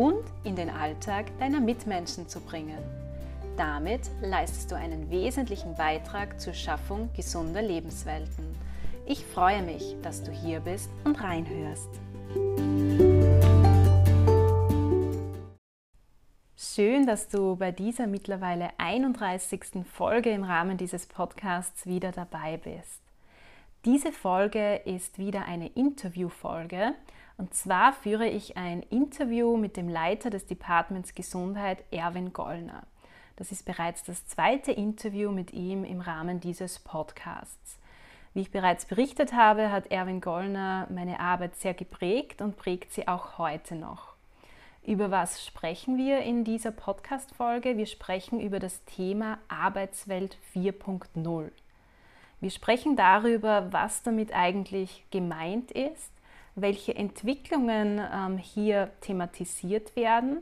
und 0.00 0.24
in 0.44 0.56
den 0.56 0.70
Alltag 0.70 1.26
deiner 1.38 1.60
Mitmenschen 1.60 2.26
zu 2.26 2.40
bringen. 2.40 2.78
Damit 3.58 4.00
leistest 4.22 4.70
du 4.70 4.74
einen 4.74 5.10
wesentlichen 5.10 5.74
Beitrag 5.74 6.40
zur 6.40 6.54
Schaffung 6.54 7.10
gesunder 7.14 7.60
Lebenswelten. 7.60 8.46
Ich 9.04 9.26
freue 9.26 9.60
mich, 9.62 9.96
dass 10.00 10.22
du 10.22 10.30
hier 10.30 10.60
bist 10.60 10.88
und 11.04 11.22
reinhörst. 11.22 11.90
Schön, 16.56 17.06
dass 17.06 17.28
du 17.28 17.56
bei 17.56 17.70
dieser 17.70 18.06
mittlerweile 18.06 18.70
31. 18.78 19.84
Folge 19.84 20.30
im 20.30 20.44
Rahmen 20.44 20.78
dieses 20.78 21.04
Podcasts 21.04 21.84
wieder 21.84 22.10
dabei 22.10 22.56
bist. 22.56 23.02
Diese 23.84 24.12
Folge 24.12 24.76
ist 24.76 25.18
wieder 25.18 25.44
eine 25.44 25.68
Interviewfolge 25.68 26.94
und 27.40 27.54
zwar 27.54 27.94
führe 27.94 28.28
ich 28.28 28.58
ein 28.58 28.82
Interview 28.82 29.56
mit 29.56 29.78
dem 29.78 29.88
Leiter 29.88 30.28
des 30.28 30.44
Departments 30.44 31.14
Gesundheit, 31.14 31.82
Erwin 31.90 32.34
Gollner. 32.34 32.82
Das 33.36 33.50
ist 33.50 33.64
bereits 33.64 34.04
das 34.04 34.26
zweite 34.26 34.72
Interview 34.72 35.32
mit 35.32 35.54
ihm 35.54 35.84
im 35.84 36.02
Rahmen 36.02 36.40
dieses 36.40 36.80
Podcasts. 36.80 37.78
Wie 38.34 38.42
ich 38.42 38.50
bereits 38.50 38.84
berichtet 38.84 39.32
habe, 39.32 39.72
hat 39.72 39.90
Erwin 39.90 40.20
Gollner 40.20 40.86
meine 40.90 41.18
Arbeit 41.18 41.56
sehr 41.56 41.72
geprägt 41.72 42.42
und 42.42 42.58
prägt 42.58 42.92
sie 42.92 43.08
auch 43.08 43.38
heute 43.38 43.74
noch. 43.74 44.16
Über 44.84 45.10
was 45.10 45.42
sprechen 45.42 45.96
wir 45.96 46.20
in 46.20 46.44
dieser 46.44 46.72
Podcast-Folge? 46.72 47.78
Wir 47.78 47.86
sprechen 47.86 48.38
über 48.38 48.58
das 48.58 48.84
Thema 48.84 49.38
Arbeitswelt 49.48 50.36
4.0. 50.54 51.50
Wir 52.40 52.50
sprechen 52.50 52.96
darüber, 52.96 53.72
was 53.72 54.02
damit 54.02 54.34
eigentlich 54.34 55.06
gemeint 55.10 55.70
ist, 55.70 56.12
welche 56.54 56.94
Entwicklungen 56.94 58.00
ähm, 58.12 58.38
hier 58.38 58.90
thematisiert 59.00 59.94
werden, 59.96 60.38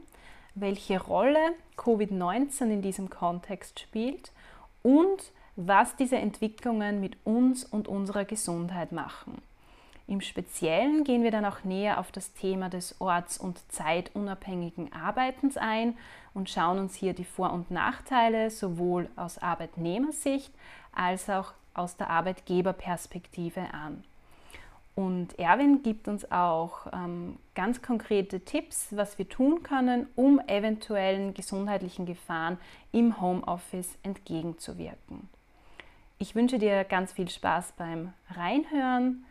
welche 0.54 1.00
Rolle 1.00 1.52
Covid-19 1.76 2.70
in 2.70 2.82
diesem 2.82 3.10
Kontext 3.10 3.80
spielt 3.80 4.32
und 4.82 5.32
was 5.56 5.96
diese 5.96 6.16
Entwicklungen 6.16 7.00
mit 7.00 7.16
uns 7.24 7.64
und 7.64 7.88
unserer 7.88 8.24
Gesundheit 8.24 8.92
machen. 8.92 9.42
Im 10.06 10.22
Speziellen 10.22 11.04
gehen 11.04 11.22
wir 11.22 11.30
dann 11.30 11.44
auch 11.44 11.64
näher 11.64 12.00
auf 12.00 12.10
das 12.10 12.32
Thema 12.32 12.70
des 12.70 12.98
orts- 12.98 13.36
und 13.36 13.60
zeitunabhängigen 13.70 14.90
Arbeitens 14.92 15.58
ein 15.58 15.98
und 16.32 16.48
schauen 16.48 16.78
uns 16.78 16.94
hier 16.94 17.12
die 17.12 17.26
Vor- 17.26 17.52
und 17.52 17.70
Nachteile 17.70 18.50
sowohl 18.50 19.10
aus 19.16 19.36
Arbeitnehmersicht 19.36 20.50
als 20.92 21.28
auch 21.28 21.52
aus 21.74 21.98
der 21.98 22.08
Arbeitgeberperspektive 22.08 23.60
an. 23.74 24.02
Und 24.98 25.38
Erwin 25.38 25.84
gibt 25.84 26.08
uns 26.08 26.28
auch 26.32 26.88
ähm, 26.92 27.36
ganz 27.54 27.82
konkrete 27.82 28.40
Tipps, 28.40 28.88
was 28.90 29.16
wir 29.16 29.28
tun 29.28 29.62
können, 29.62 30.08
um 30.16 30.40
eventuellen 30.48 31.34
gesundheitlichen 31.34 32.04
Gefahren 32.04 32.58
im 32.90 33.20
Homeoffice 33.20 33.96
entgegenzuwirken. 34.02 35.28
Ich 36.18 36.34
wünsche 36.34 36.58
dir 36.58 36.82
ganz 36.82 37.12
viel 37.12 37.28
Spaß 37.28 37.74
beim 37.78 38.12
Reinhören 38.30 39.24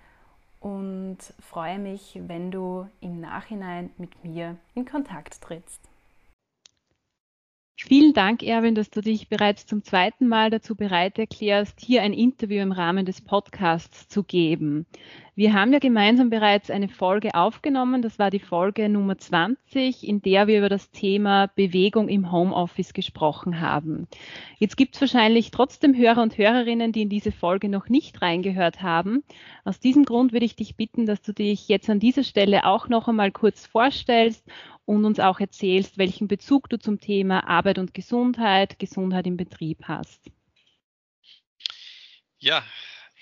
und 0.61 1.17
freue 1.41 1.79
mich, 1.79 2.17
wenn 2.27 2.49
du 2.49 2.87
im 3.01 3.19
Nachhinein 3.19 3.89
mit 3.97 4.23
mir 4.23 4.55
in 4.73 4.85
Kontakt 4.85 5.41
trittst. 5.41 5.81
Vielen 7.79 8.13
Dank, 8.13 8.41
Erwin, 8.41 8.73
dass 8.73 8.89
du 8.89 9.01
dich 9.01 9.29
bereits 9.29 9.67
zum 9.67 9.83
zweiten 9.83 10.27
Mal 10.27 10.49
dazu 10.49 10.75
bereit 10.75 11.19
erklärst, 11.19 11.79
hier 11.79 12.01
ein 12.01 12.13
Interview 12.13 12.61
im 12.61 12.71
Rahmen 12.71 13.05
des 13.05 13.21
Podcasts 13.21 14.07
zu 14.07 14.23
geben. 14.23 14.87
Wir 15.37 15.53
haben 15.53 15.71
ja 15.71 15.77
gemeinsam 15.77 16.31
bereits 16.31 16.71
eine 16.71 16.89
Folge 16.89 17.35
aufgenommen, 17.35 18.01
das 18.01 18.17
war 18.17 18.31
die 18.31 18.39
Folge 18.39 18.89
Nummer 18.89 19.19
20, 19.19 20.07
in 20.07 20.19
der 20.23 20.47
wir 20.47 20.57
über 20.57 20.67
das 20.67 20.89
Thema 20.89 21.45
Bewegung 21.45 22.09
im 22.09 22.31
Homeoffice 22.31 22.91
gesprochen 22.91 23.61
haben. 23.61 24.07
Jetzt 24.57 24.77
gibt 24.77 24.95
es 24.95 25.01
wahrscheinlich 25.01 25.51
trotzdem 25.51 25.95
Hörer 25.95 26.23
und 26.23 26.39
Hörerinnen, 26.39 26.91
die 26.91 27.03
in 27.03 27.09
diese 27.09 27.31
Folge 27.31 27.69
noch 27.69 27.87
nicht 27.87 28.19
reingehört 28.23 28.81
haben. 28.81 29.23
Aus 29.63 29.79
diesem 29.79 30.05
Grund 30.05 30.33
würde 30.33 30.47
ich 30.47 30.55
dich 30.55 30.75
bitten, 30.75 31.05
dass 31.05 31.21
du 31.21 31.33
dich 31.33 31.67
jetzt 31.67 31.87
an 31.87 31.99
dieser 31.99 32.23
Stelle 32.23 32.65
auch 32.65 32.87
noch 32.89 33.07
einmal 33.07 33.31
kurz 33.31 33.67
vorstellst 33.67 34.43
und 34.85 35.05
uns 35.05 35.19
auch 35.19 35.39
erzählst, 35.39 35.99
welchen 35.99 36.27
Bezug 36.27 36.67
du 36.67 36.79
zum 36.79 36.99
Thema 36.99 37.47
Arbeit 37.47 37.77
und 37.77 37.93
Gesundheit, 37.93 38.79
Gesundheit 38.79 39.27
im 39.27 39.37
Betrieb 39.37 39.83
hast. 39.83 40.31
Ja, 42.39 42.63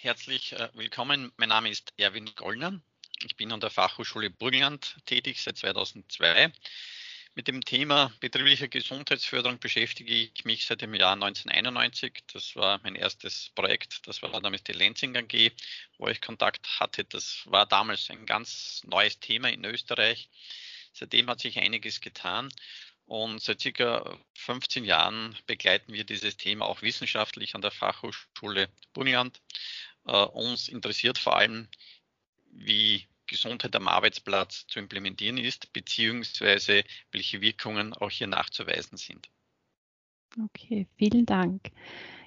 herzlich 0.06 0.54
äh, 0.54 0.70
willkommen. 0.76 1.32
Mein 1.38 1.50
Name 1.50 1.68
ist 1.68 1.92
Erwin 1.98 2.30
Gollner. 2.36 2.80
Ich 3.24 3.36
bin 3.38 3.52
an 3.52 3.60
der 3.60 3.72
Fachhochschule 3.72 4.30
Burgenland 4.30 4.98
tätig 5.08 5.42
seit 5.42 5.58
2002. 5.58 6.52
Mit 7.34 7.48
dem 7.48 7.66
Thema 7.66 8.14
betriebliche 8.20 8.70
Gesundheitsförderung 8.70 9.58
beschäftige 9.58 10.14
ich 10.14 10.46
mich 10.46 10.68
seit 10.68 10.84
dem 10.84 10.94
Jahr 10.94 11.14
1991. 11.14 12.24
Das 12.32 12.56
war 12.56 12.80
mein 12.84 12.94
erstes 12.94 13.50
Projekt. 13.56 14.08
Das 14.08 14.22
war 14.22 14.30
damals 14.40 14.64
die 14.64 14.74
Lenzing 14.74 15.18
AG, 15.18 15.52
wo 15.98 16.08
ich 16.08 16.22
Kontakt 16.22 16.80
hatte. 16.80 17.04
Das 17.06 17.42
war 17.46 17.66
damals 17.66 18.12
ein 18.12 18.28
ganz 18.28 18.84
neues 18.86 19.20
Thema 19.20 19.50
in 19.50 19.66
Österreich. 19.66 20.30
Seitdem 20.94 21.32
hat 21.32 21.40
sich 21.40 21.58
einiges 21.58 22.00
getan 22.00 22.52
und 23.08 23.40
seit 23.42 23.62
circa 23.62 24.18
15 24.34 24.84
Jahren 24.84 25.38
begleiten 25.46 25.94
wir 25.94 26.04
dieses 26.04 26.38
Thema 26.38 26.66
auch 26.66 26.82
wissenschaftlich 26.82 27.54
an 27.54 27.62
der 27.62 27.72
Fachhochschule 27.72 28.70
Burgenland. 28.94 29.42
Uh, 30.08 30.28
uns 30.34 30.68
interessiert 30.68 31.18
vor 31.18 31.36
allem, 31.38 31.68
wie 32.52 33.08
Gesundheit 33.28 33.76
am 33.76 33.88
Arbeitsplatz 33.88 34.68
zu 34.68 34.80
implementieren 34.80 35.38
ist, 35.38 35.74
beziehungsweise 35.74 36.84
welche 37.12 37.42
Wirkungen 37.42 37.94
auch 37.94 38.12
hier 38.12 38.28
nachzuweisen 38.28 38.98
sind. 38.98 39.30
Okay, 40.44 40.88
vielen 40.98 41.26
Dank. 41.26 41.72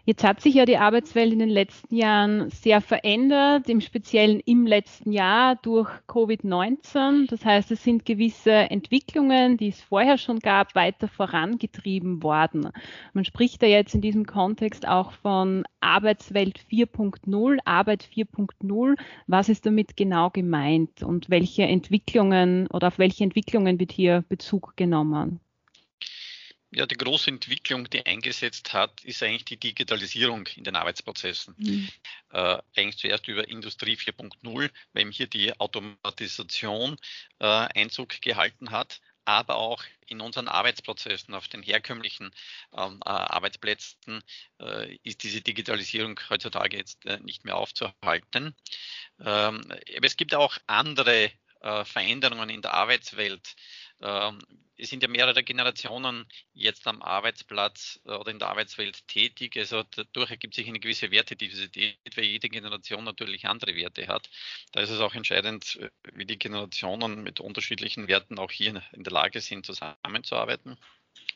Jetzt 0.09 0.25
hat 0.25 0.41
sich 0.41 0.55
ja 0.55 0.65
die 0.65 0.79
Arbeitswelt 0.79 1.35
in 1.35 1.39
den 1.39 1.51
letzten 1.51 1.95
Jahren 1.95 2.49
sehr 2.49 2.81
verändert, 2.81 3.69
im 3.69 3.83
Speziellen 3.83 4.41
im 4.41 4.67
letzten 4.67 5.13
Jahr 5.13 5.57
durch 5.57 5.91
Covid-19. 6.09 7.29
Das 7.29 7.45
heißt, 7.45 7.71
es 7.73 7.85
sind 7.85 8.07
gewisse 8.07 8.51
Entwicklungen, 8.53 9.59
die 9.59 9.69
es 9.69 9.83
vorher 9.83 10.17
schon 10.17 10.39
gab, 10.39 10.75
weiter 10.75 11.09
vorangetrieben 11.09 12.23
worden. 12.23 12.71
Man 13.13 13.27
spricht 13.27 13.61
da 13.61 13.67
jetzt 13.67 13.95
in 13.95 14.01
diesem 14.01 14.25
Kontext 14.25 14.89
auch 14.89 15.13
von 15.13 15.65
Arbeitswelt 15.81 16.59
4.0, 16.71 17.59
Arbeit 17.67 18.03
4.0. 18.03 18.99
Was 19.27 19.51
ist 19.51 19.67
damit 19.67 19.95
genau 19.99 20.31
gemeint 20.31 21.03
und 21.03 21.29
welche 21.29 21.65
Entwicklungen 21.65 22.67
oder 22.69 22.87
auf 22.87 22.99
welche 22.99 23.25
Entwicklungen 23.25 23.79
wird 23.79 23.93
hier 23.93 24.25
Bezug 24.27 24.75
genommen? 24.75 25.41
Ja, 26.71 26.85
die 26.85 26.97
große 26.97 27.31
Entwicklung, 27.31 27.89
die 27.89 28.05
eingesetzt 28.05 28.75
hat, 28.75 29.03
ist 29.03 29.23
eigentlich 29.23 29.47
die 29.47 29.57
Digitalisierung 29.57 30.47
in 30.55 30.65
den 30.65 30.77
Arbeitsprozessen. 30.77 31.55
Mhm. 31.57 31.89
Äh, 32.31 32.59
eigentlich 32.77 32.99
zuerst 32.99 33.27
über 33.27 33.49
Industrie 33.49 33.97
4.0, 33.97 34.71
weil 34.93 35.11
hier 35.11 35.29
die 35.29 35.59
Automatisation 35.59 36.97
äh, 37.39 37.47
Einzug 37.47 38.21
gehalten 38.21 38.71
hat, 38.71 39.01
aber 39.25 39.57
auch 39.57 39.83
in 40.07 40.21
unseren 40.21 40.49
Arbeitsprozessen, 40.49 41.35
auf 41.35 41.49
den 41.49 41.63
herkömmlichen 41.63 42.31
ähm, 42.77 43.01
äh, 43.05 43.09
Arbeitsplätzen, 43.11 44.23
äh, 44.61 44.95
ist 45.03 45.23
diese 45.23 45.41
Digitalisierung 45.41 46.19
heutzutage 46.31 46.77
jetzt 46.77 47.05
äh, 47.07 47.19
nicht 47.21 47.45
mehr 47.45 47.57
aufzuhalten. 47.57 48.55
Ähm, 49.21 49.61
aber 49.71 50.07
es 50.07 50.17
gibt 50.17 50.35
auch 50.35 50.57
andere 50.67 51.31
äh, 51.61 51.85
Veränderungen 51.85 52.51
in 52.51 52.63
der 52.63 52.75
Arbeitswelt. 52.75 53.55
Ähm, 54.01 54.39
es 54.79 54.91
sind 54.91 55.03
ja 55.03 55.09
mehrere 55.09 55.43
Generationen 55.43 56.27
jetzt 56.55 56.87
am 56.87 57.03
Arbeitsplatz 57.03 58.01
äh, 58.05 58.13
oder 58.13 58.31
in 58.31 58.39
der 58.39 58.49
Arbeitswelt 58.49 59.07
tätig. 59.09 59.57
Also 59.57 59.83
dadurch 59.83 60.31
ergibt 60.31 60.55
sich 60.55 60.69
eine 60.69 60.79
gewisse 60.79 61.11
Wertediversität, 61.11 61.99
weil 62.15 62.25
jede 62.25 62.49
Generation 62.49 63.05
natürlich 63.05 63.47
andere 63.47 63.75
Werte 63.75 64.07
hat. 64.07 64.31
Da 64.73 64.81
ist 64.81 64.91
es 64.91 65.01
auch 65.01 65.15
entscheidend, 65.15 65.77
äh, 65.77 65.91
wie 66.15 66.27
die 66.27 66.39
Generationen 66.39 67.23
mit 67.23 67.41
unterschiedlichen 67.41 68.09
Werten 68.09 68.39
auch 68.39 68.53
hier 68.53 68.83
in 68.93 69.03
der 69.03 69.13
Lage 69.13 69.41
sind, 69.41 69.67
zusammenzuarbeiten. 69.67 70.79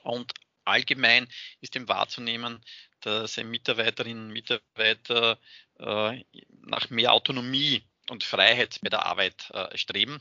Und 0.04 0.32
allgemein 0.64 1.26
ist 1.60 1.74
dem 1.74 1.88
wahrzunehmen, 1.88 2.64
dass 3.00 3.36
Mitarbeiterinnen 3.36 4.26
und 4.26 4.32
Mitarbeiter 4.32 5.40
äh, 5.80 6.24
nach 6.60 6.90
mehr 6.90 7.12
Autonomie 7.12 7.82
und 8.08 8.22
Freiheit 8.22 8.78
bei 8.82 8.88
der 8.88 9.04
Arbeit 9.06 9.50
streben 9.74 10.20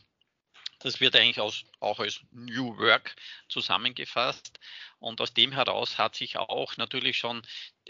Das 0.84 1.00
wird 1.00 1.16
eigentlich 1.16 1.40
aus, 1.40 1.64
auch 1.80 2.00
als 2.00 2.22
New 2.32 2.78
Work 2.78 3.16
zusammengefasst. 3.50 4.60
Und 5.00 5.20
aus 5.20 5.34
dem 5.34 5.52
heraus 5.52 5.98
hat 5.98 6.16
sich 6.16 6.38
auch 6.38 6.78
natürlich 6.78 7.18
schon 7.18 7.42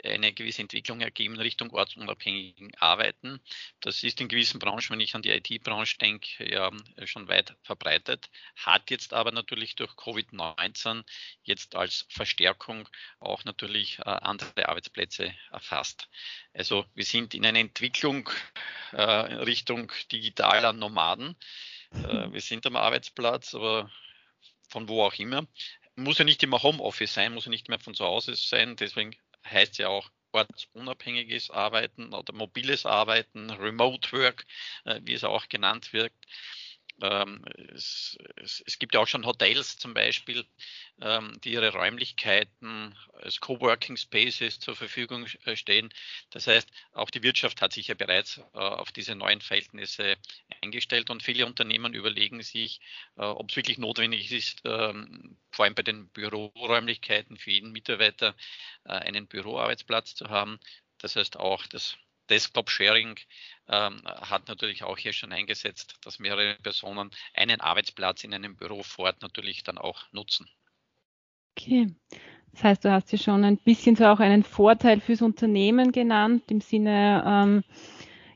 eine 0.04 0.34
gewisse 0.34 0.62
Entwicklung 0.62 1.02
ergeben 1.02 1.36
in 1.36 1.42
Richtung 1.42 1.72
ortsunabhängigen 1.72 2.74
Arbeiten. 2.76 3.42
Das 3.82 4.04
ist 4.04 4.22
in 4.22 4.30
gewissen 4.30 4.60
Branchen, 4.60 4.92
wenn 4.92 5.02
ich 5.02 5.14
an 5.16 5.22
die 5.22 5.32
IT-Branche 5.32 5.98
denke, 5.98 6.50
ja 6.50 6.72
schon 7.04 7.28
weit 7.28 7.56
verbreitet, 7.64 8.30
hat 8.56 8.90
jetzt 8.90 9.14
aber 9.14 9.32
natürlich 9.32 9.76
durch 9.76 9.92
Covid-19 9.92 11.04
jetzt 11.44 11.76
als 11.76 12.06
Verstärkung 12.10 12.88
auch 13.20 13.44
natürlich 13.44 14.00
äh, 14.00 14.04
andere 14.04 14.70
Arbeitsplätze 14.70 15.34
erfasst. 15.52 16.10
Also 16.54 16.86
wir 16.96 17.06
sind 17.06 17.34
in 17.34 17.46
einer 17.46 17.60
Entwicklung 17.60 18.30
äh, 18.94 19.02
Richtung 19.02 19.92
digitaler 20.12 20.74
Nomaden. 20.74 21.36
Äh, 21.94 22.32
wir 22.32 22.42
sind 22.42 22.66
am 22.66 22.76
Arbeitsplatz, 22.76 23.54
aber 23.56 23.92
von 24.70 24.88
wo 24.88 25.04
auch 25.04 25.14
immer. 25.16 25.48
Muss 25.96 26.18
ja 26.18 26.26
nicht 26.26 26.42
immer 26.44 26.64
Homeoffice 26.64 27.14
sein, 27.14 27.34
muss 27.34 27.46
ja 27.46 27.52
nicht 27.52 27.70
mehr 27.70 27.80
von 27.80 27.94
zu 27.94 28.06
Hause 28.06 28.36
sein. 28.36 28.76
Deswegen 28.76 29.16
heißt 29.46 29.78
ja 29.78 29.90
auch 29.90 30.10
ortsunabhängiges 30.32 31.52
Arbeiten 31.52 32.14
oder 32.14 32.34
mobiles 32.34 32.86
Arbeiten, 32.86 33.50
Remote 33.50 34.12
Work, 34.14 34.46
äh, 34.86 35.02
wie 35.04 35.14
es 35.14 35.24
auch 35.24 35.50
genannt 35.50 35.94
wird. 35.94 36.14
Ähm, 37.02 37.44
es, 37.74 38.18
gibt 38.80 38.94
ja 38.94 39.02
auch 39.02 39.08
schon 39.08 39.26
Hotels 39.26 39.78
zum 39.78 39.94
Beispiel, 39.94 40.46
ähm, 41.02 41.34
die 41.44 41.54
ihre 41.54 41.74
Räumlichkeiten 41.74 42.98
als 43.14 43.40
Coworking 43.40 43.98
Spaces 43.98 44.60
zur 44.60 44.76
Verfügung 44.76 45.26
äh, 45.46 45.56
stehen. 45.56 45.90
Das 46.30 46.48
heißt, 46.48 46.70
auch 46.94 47.10
die 47.10 47.24
Wirtschaft 47.24 47.62
hat 47.62 47.74
sich 47.74 47.88
ja 47.88 47.96
bereits 47.96 48.38
äh, 48.54 48.60
auf 48.60 48.92
diese 48.92 49.16
neuen 49.16 49.42
Verhältnisse 49.42 50.18
eingestellt 50.62 51.10
und 51.10 51.24
viele 51.24 51.46
Unternehmen 51.46 51.94
überlegen 51.94 52.42
sich, 52.44 52.80
äh, 53.18 53.22
ob 53.22 53.50
es 53.50 53.56
wirklich 53.56 53.78
notwendig 53.78 54.32
ist, 54.32 54.62
ähm, 54.66 55.38
vor 55.52 55.66
allem 55.66 55.76
bei 55.76 55.84
den 55.84 56.10
Büroräumlichkeiten 56.10 57.38
für 57.38 57.52
jeden 57.52 57.72
Mitarbeiter 57.72 58.36
einen 58.84 59.28
Büroarbeitsplatz 59.28 60.16
zu 60.16 60.30
haben. 60.30 60.60
Das 60.98 61.16
heißt 61.16 61.38
auch 61.38 61.66
das 61.68 61.98
Desktop-Sharing 62.30 63.20
ähm, 63.68 64.02
hat 64.06 64.48
natürlich 64.48 64.84
auch 64.84 64.98
hier 64.98 65.14
schon 65.14 65.32
eingesetzt, 65.32 65.96
dass 66.04 66.20
mehrere 66.20 66.56
Personen 66.62 67.12
einen 67.34 67.62
Arbeitsplatz 67.62 68.24
in 68.24 68.34
einem 68.34 68.56
Büro 68.56 68.84
vor 68.84 69.06
Ort 69.06 69.22
natürlich 69.22 69.64
dann 69.64 69.78
auch 69.78 70.04
nutzen. 70.12 70.50
Okay. 71.58 71.94
Das 72.54 72.64
heißt, 72.64 72.86
du 72.86 72.92
hast 72.92 73.10
hier 73.10 73.20
schon 73.20 73.44
ein 73.44 73.58
bisschen 73.58 73.96
so 73.96 74.06
auch 74.06 74.20
einen 74.20 74.44
Vorteil 74.44 75.00
fürs 75.00 75.22
Unternehmen 75.22 75.92
genannt, 75.92 76.44
im 76.50 76.60
Sinne, 76.60 77.24
ähm, 77.26 77.64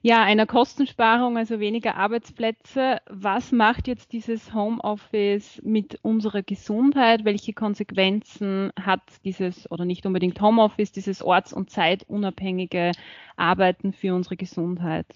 ja, 0.05 0.23
einer 0.23 0.45
Kostensparung, 0.45 1.35
also 1.35 1.59
weniger 1.59 1.95
Arbeitsplätze. 1.95 3.01
Was 3.07 3.51
macht 3.51 3.87
jetzt 3.87 4.11
dieses 4.11 4.53
Homeoffice 4.53 5.59
mit 5.63 5.97
unserer 6.03 6.43
Gesundheit? 6.43 7.25
Welche 7.25 7.53
Konsequenzen 7.53 8.71
hat 8.79 9.01
dieses 9.23 9.71
oder 9.71 9.83
nicht 9.83 10.05
unbedingt 10.05 10.39
Homeoffice, 10.39 10.91
dieses 10.91 11.23
orts- 11.23 11.53
und 11.53 11.71
zeitunabhängige 11.71 12.91
Arbeiten 13.35 13.93
für 13.93 14.13
unsere 14.13 14.37
Gesundheit? 14.37 15.07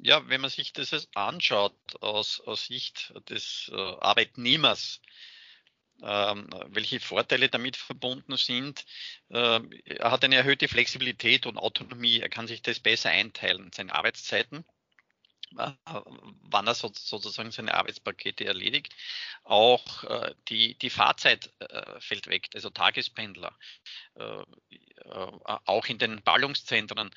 Ja, 0.00 0.26
wenn 0.30 0.40
man 0.40 0.48
sich 0.48 0.72
das 0.72 1.06
anschaut 1.14 1.74
aus, 2.00 2.40
aus 2.40 2.68
Sicht 2.68 3.12
des 3.28 3.70
äh, 3.70 3.76
Arbeitnehmers, 3.76 5.02
welche 6.00 7.00
Vorteile 7.00 7.48
damit 7.48 7.76
verbunden 7.76 8.36
sind. 8.36 8.84
Ähm, 9.30 9.70
er 9.84 10.10
hat 10.10 10.24
eine 10.24 10.36
erhöhte 10.36 10.68
Flexibilität 10.68 11.46
und 11.46 11.58
Autonomie. 11.58 12.20
Er 12.20 12.28
kann 12.28 12.46
sich 12.46 12.62
das 12.62 12.80
besser 12.80 13.10
einteilen, 13.10 13.70
seine 13.74 13.94
Arbeitszeiten 13.94 14.64
wann 15.52 16.66
er 16.66 16.74
sozusagen 16.74 17.50
seine 17.50 17.74
Arbeitspakete 17.74 18.44
erledigt. 18.44 18.94
Auch 19.44 20.04
äh, 20.04 20.34
die, 20.48 20.76
die 20.78 20.90
Fahrzeit 20.90 21.50
äh, 21.60 22.00
fällt 22.00 22.26
weg, 22.26 22.48
also 22.54 22.70
Tagespendler. 22.70 23.56
Auch 25.64 25.86
in 25.86 25.98
den 25.98 26.22
Ballungszentren 26.22 27.10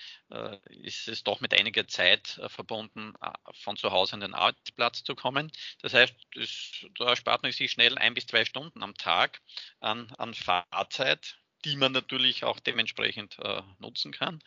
ist 0.69 1.07
es 1.07 1.24
doch 1.24 1.42
mit 1.42 1.60
einiger 1.60 1.88
Zeit 1.88 2.39
verbunden, 2.48 3.13
von 3.54 3.75
zu 3.75 3.92
Hause 3.92 4.13
an 4.13 4.19
den 4.22 4.33
Arbeitsplatz 4.36 5.04
zu 5.04 5.16
kommen. 5.16 5.51
Das 5.81 5.94
heißt, 5.94 6.13
das, 6.36 6.86
da 6.98 7.16
spart 7.16 7.44
man 7.44 7.51
sich 7.51 7.72
schnell 7.72 7.98
ein 7.98 8.13
bis 8.13 8.28
zwei 8.28 8.45
Stunden 8.45 8.83
am 8.83 8.95
Tag 8.95 9.42
an, 9.80 10.12
an 10.18 10.33
Fahrzeit 10.36 11.40
die 11.65 11.75
man 11.75 11.91
natürlich 11.91 12.43
auch 12.43 12.59
dementsprechend 12.59 13.37
äh, 13.39 13.61
nutzen 13.79 14.11
kann. 14.11 14.41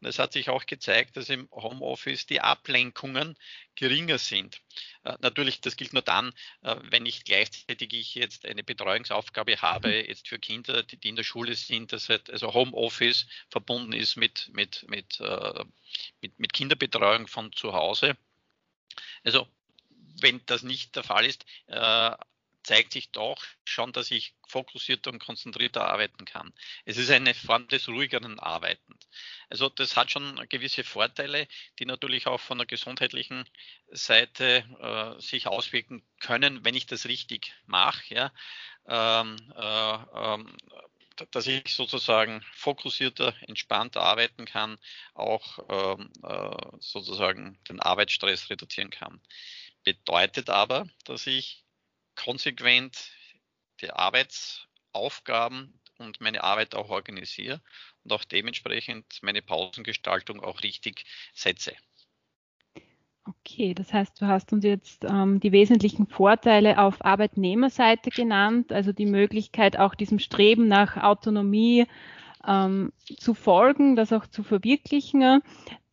Und 0.00 0.06
es 0.06 0.18
hat 0.18 0.32
sich 0.32 0.48
auch 0.48 0.66
gezeigt, 0.66 1.16
dass 1.16 1.28
im 1.28 1.48
Homeoffice 1.50 2.26
die 2.26 2.40
Ablenkungen 2.40 3.36
geringer 3.74 4.18
sind. 4.18 4.60
Äh, 5.04 5.16
natürlich, 5.20 5.60
das 5.60 5.76
gilt 5.76 5.92
nur 5.92 6.02
dann, 6.02 6.32
äh, 6.62 6.76
wenn 6.82 7.02
nicht 7.02 7.24
gleichzeitig 7.24 7.92
ich 7.92 8.14
jetzt 8.14 8.46
eine 8.46 8.62
Betreuungsaufgabe 8.62 9.56
habe, 9.60 9.88
mhm. 9.88 10.08
jetzt 10.08 10.28
für 10.28 10.38
Kinder, 10.38 10.82
die, 10.82 10.96
die 10.96 11.08
in 11.08 11.16
der 11.16 11.24
Schule 11.24 11.54
sind, 11.54 11.92
dass 11.92 12.08
halt 12.08 12.30
also 12.30 12.52
Homeoffice 12.54 13.26
verbunden 13.48 13.92
ist 13.92 14.16
mit, 14.16 14.50
mit, 14.52 14.84
mit, 14.88 15.20
äh, 15.20 15.64
mit, 16.20 16.38
mit 16.38 16.52
Kinderbetreuung 16.52 17.26
von 17.26 17.52
zu 17.52 17.72
Hause. 17.72 18.16
Also 19.24 19.48
wenn 20.20 20.40
das 20.46 20.62
nicht 20.62 20.96
der 20.96 21.02
Fall 21.02 21.26
ist, 21.26 21.44
äh, 21.66 22.12
zeigt 22.62 22.92
sich 22.92 23.10
doch 23.10 23.42
schon, 23.64 23.92
dass 23.92 24.10
ich 24.10 24.34
fokussierter 24.46 25.10
und 25.10 25.18
konzentrierter 25.18 25.86
arbeiten 25.86 26.24
kann. 26.24 26.52
Es 26.84 26.96
ist 26.96 27.10
eine 27.10 27.34
Form 27.34 27.68
des 27.68 27.88
ruhigeren 27.88 28.38
Arbeitens. 28.38 29.08
Also 29.48 29.68
das 29.68 29.96
hat 29.96 30.10
schon 30.10 30.46
gewisse 30.48 30.84
Vorteile, 30.84 31.48
die 31.78 31.86
natürlich 31.86 32.26
auch 32.26 32.40
von 32.40 32.58
der 32.58 32.66
gesundheitlichen 32.66 33.44
Seite 33.90 34.64
äh, 34.80 35.20
sich 35.20 35.46
auswirken 35.46 36.02
können, 36.20 36.64
wenn 36.64 36.74
ich 36.74 36.86
das 36.86 37.06
richtig 37.06 37.52
mache. 37.66 38.14
Ja. 38.14 38.32
Ähm, 38.86 39.36
äh, 39.56 40.34
ähm, 40.34 40.56
dass 41.30 41.46
ich 41.46 41.74
sozusagen 41.74 42.42
fokussierter, 42.54 43.34
entspannter 43.42 44.02
arbeiten 44.02 44.44
kann, 44.44 44.78
auch 45.14 45.58
ähm, 45.68 46.10
äh, 46.22 46.78
sozusagen 46.80 47.58
den 47.68 47.80
Arbeitsstress 47.80 48.50
reduzieren 48.50 48.90
kann. 48.90 49.20
Bedeutet 49.84 50.48
aber, 50.48 50.88
dass 51.04 51.26
ich 51.26 51.61
konsequent 52.14 53.12
die 53.80 53.90
Arbeitsaufgaben 53.90 55.80
und 55.98 56.20
meine 56.20 56.44
Arbeit 56.44 56.74
auch 56.74 56.90
organisiere 56.90 57.60
und 58.04 58.12
auch 58.12 58.24
dementsprechend 58.24 59.18
meine 59.22 59.42
Pausengestaltung 59.42 60.40
auch 60.40 60.62
richtig 60.62 61.04
setze. 61.34 61.74
Okay, 63.24 63.72
das 63.72 63.92
heißt, 63.92 64.20
du 64.20 64.26
hast 64.26 64.52
uns 64.52 64.64
jetzt 64.64 65.04
ähm, 65.04 65.38
die 65.38 65.52
wesentlichen 65.52 66.08
Vorteile 66.08 66.78
auf 66.78 67.04
Arbeitnehmerseite 67.04 68.10
genannt, 68.10 68.72
also 68.72 68.92
die 68.92 69.06
Möglichkeit, 69.06 69.78
auch 69.78 69.94
diesem 69.94 70.18
Streben 70.18 70.66
nach 70.66 70.96
Autonomie 70.96 71.86
ähm, 72.46 72.92
zu 73.18 73.34
folgen, 73.34 73.96
das 73.96 74.12
auch 74.12 74.26
zu 74.26 74.42
verwirklichen. 74.42 75.40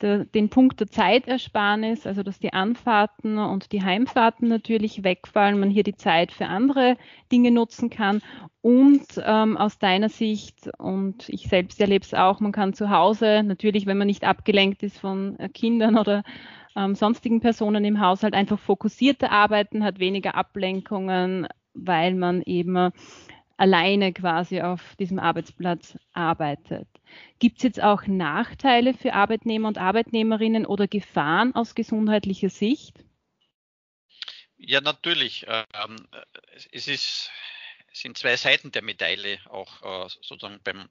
Der, 0.01 0.24
den 0.24 0.50
Punkt 0.50 0.79
der 0.79 0.88
Zeitersparnis, 0.88 2.08
also 2.08 2.24
dass 2.24 2.39
die 2.39 2.53
Anfahrten 2.53 3.38
und 3.38 3.74
die 3.74 3.84
Heimfahrten 3.84 4.48
natürlich 4.48 5.03
wegfallen, 5.03 5.60
man 5.60 5.70
hier 5.70 5.84
die 5.84 5.98
Zeit 5.98 6.32
für 6.32 6.46
andere 6.46 6.96
Dinge 7.32 7.51
nutzen 7.51 7.89
kann 7.89 8.22
und 8.62 9.06
ähm, 9.22 9.58
aus 9.58 9.77
deiner 9.77 10.10
Sicht, 10.10 10.70
und 10.77 11.27
ich 11.27 11.50
selbst 11.50 11.82
erlebe 11.82 12.06
es 12.06 12.13
auch, 12.13 12.39
man 12.39 12.53
kann 12.53 12.74
zu 12.74 12.89
Hause, 12.89 13.44
natürlich, 13.44 13.86
wenn 13.86 13.98
man 13.98 14.08
nicht 14.08 14.24
abgelenkt 14.24 14.84
ist 14.84 14.98
von 14.98 15.38
äh, 15.39 15.50
Kindern 15.50 15.98
oder 15.98 16.24
ähm, 16.75 16.96
sonstigen 16.96 17.41
Personen 17.41 17.84
im 17.86 18.00
Haushalt, 18.00 18.34
einfach 18.34 18.60
fokussierter 18.60 19.32
arbeiten, 19.32 19.84
hat 19.84 20.00
weniger 20.00 20.36
Ablenkungen, 20.36 21.48
weil 21.74 22.15
man 22.15 22.41
eben 22.41 22.91
alleine 23.59 24.13
quasi 24.13 24.61
auf 24.61 24.95
diesem 24.95 25.19
Arbeitsplatz 25.19 25.97
arbeitet. 26.13 26.87
Gibt 27.39 27.57
es 27.57 27.63
jetzt 27.63 27.83
auch 27.83 28.07
Nachteile 28.07 28.93
für 28.93 29.13
Arbeitnehmer 29.13 29.67
und 29.67 29.77
Arbeitnehmerinnen 29.77 30.65
oder 30.65 30.87
Gefahren 30.87 31.53
aus 31.55 31.75
gesundheitlicher 31.75 32.49
Sicht? 32.49 33.03
Ja, 34.57 34.81
natürlich. 34.81 35.45
Ähm, 35.47 35.95
es 36.71 36.87
ist 36.87 37.31
sind 37.93 38.17
zwei 38.17 38.38
Seiten 38.38 38.72
der 38.72 38.81
Medaille 38.81 39.39
auch 39.46 40.05
äh, 40.05 40.10
sozusagen 40.10 40.62
beim 40.63 40.89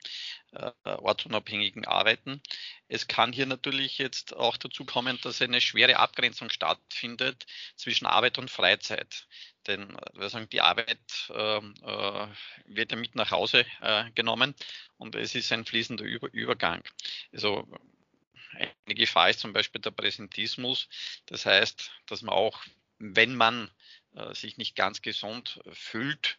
äh, 0.53 0.73
ortsunabhängigen 0.85 1.87
Arbeiten. 1.87 2.43
Es 2.89 3.07
kann 3.07 3.33
hier 3.33 3.47
natürlich 3.47 3.99
jetzt 3.99 4.35
auch 4.35 4.57
dazu 4.57 4.85
kommen, 4.85 5.19
dass 5.23 5.43
eine 5.43 5.61
schwere 5.61 5.99
Abgrenzung 5.99 6.51
stattfindet 6.51 7.47
zwischen 7.77 8.07
Arbeit 8.07 8.39
und 8.39 8.51
Freizeit. 8.51 9.27
Denn 9.67 9.97
äh, 10.15 10.47
die 10.47 10.61
Arbeit 10.61 10.99
ähm, 11.31 11.75
äh, 11.83 12.27
wird 12.67 12.93
ja 12.93 12.97
mit 12.97 13.15
nach 13.15 13.31
Hause 13.31 13.65
genommen 14.15 14.55
und 14.97 15.15
es 15.15 15.35
ist 15.35 15.53
ein 15.53 15.65
fließender 15.65 16.05
Über 16.05 16.33
Übergang. 16.33 16.83
Also 17.33 17.69
eine 18.55 18.95
Gefahr 18.95 19.31
ist 19.31 19.41
zum 19.41 19.53
Beispiel 19.53 19.81
der 19.81 19.91
Präsentismus. 19.91 20.89
Das 21.27 21.47
heißt, 21.47 21.91
dass 22.07 22.23
man 22.23 22.35
auch, 22.35 22.61
wenn 22.99 23.35
man 23.35 23.71
sich 24.33 24.57
nicht 24.57 24.75
ganz 24.75 25.03
gesund 25.03 25.61
fühlt, 25.71 26.39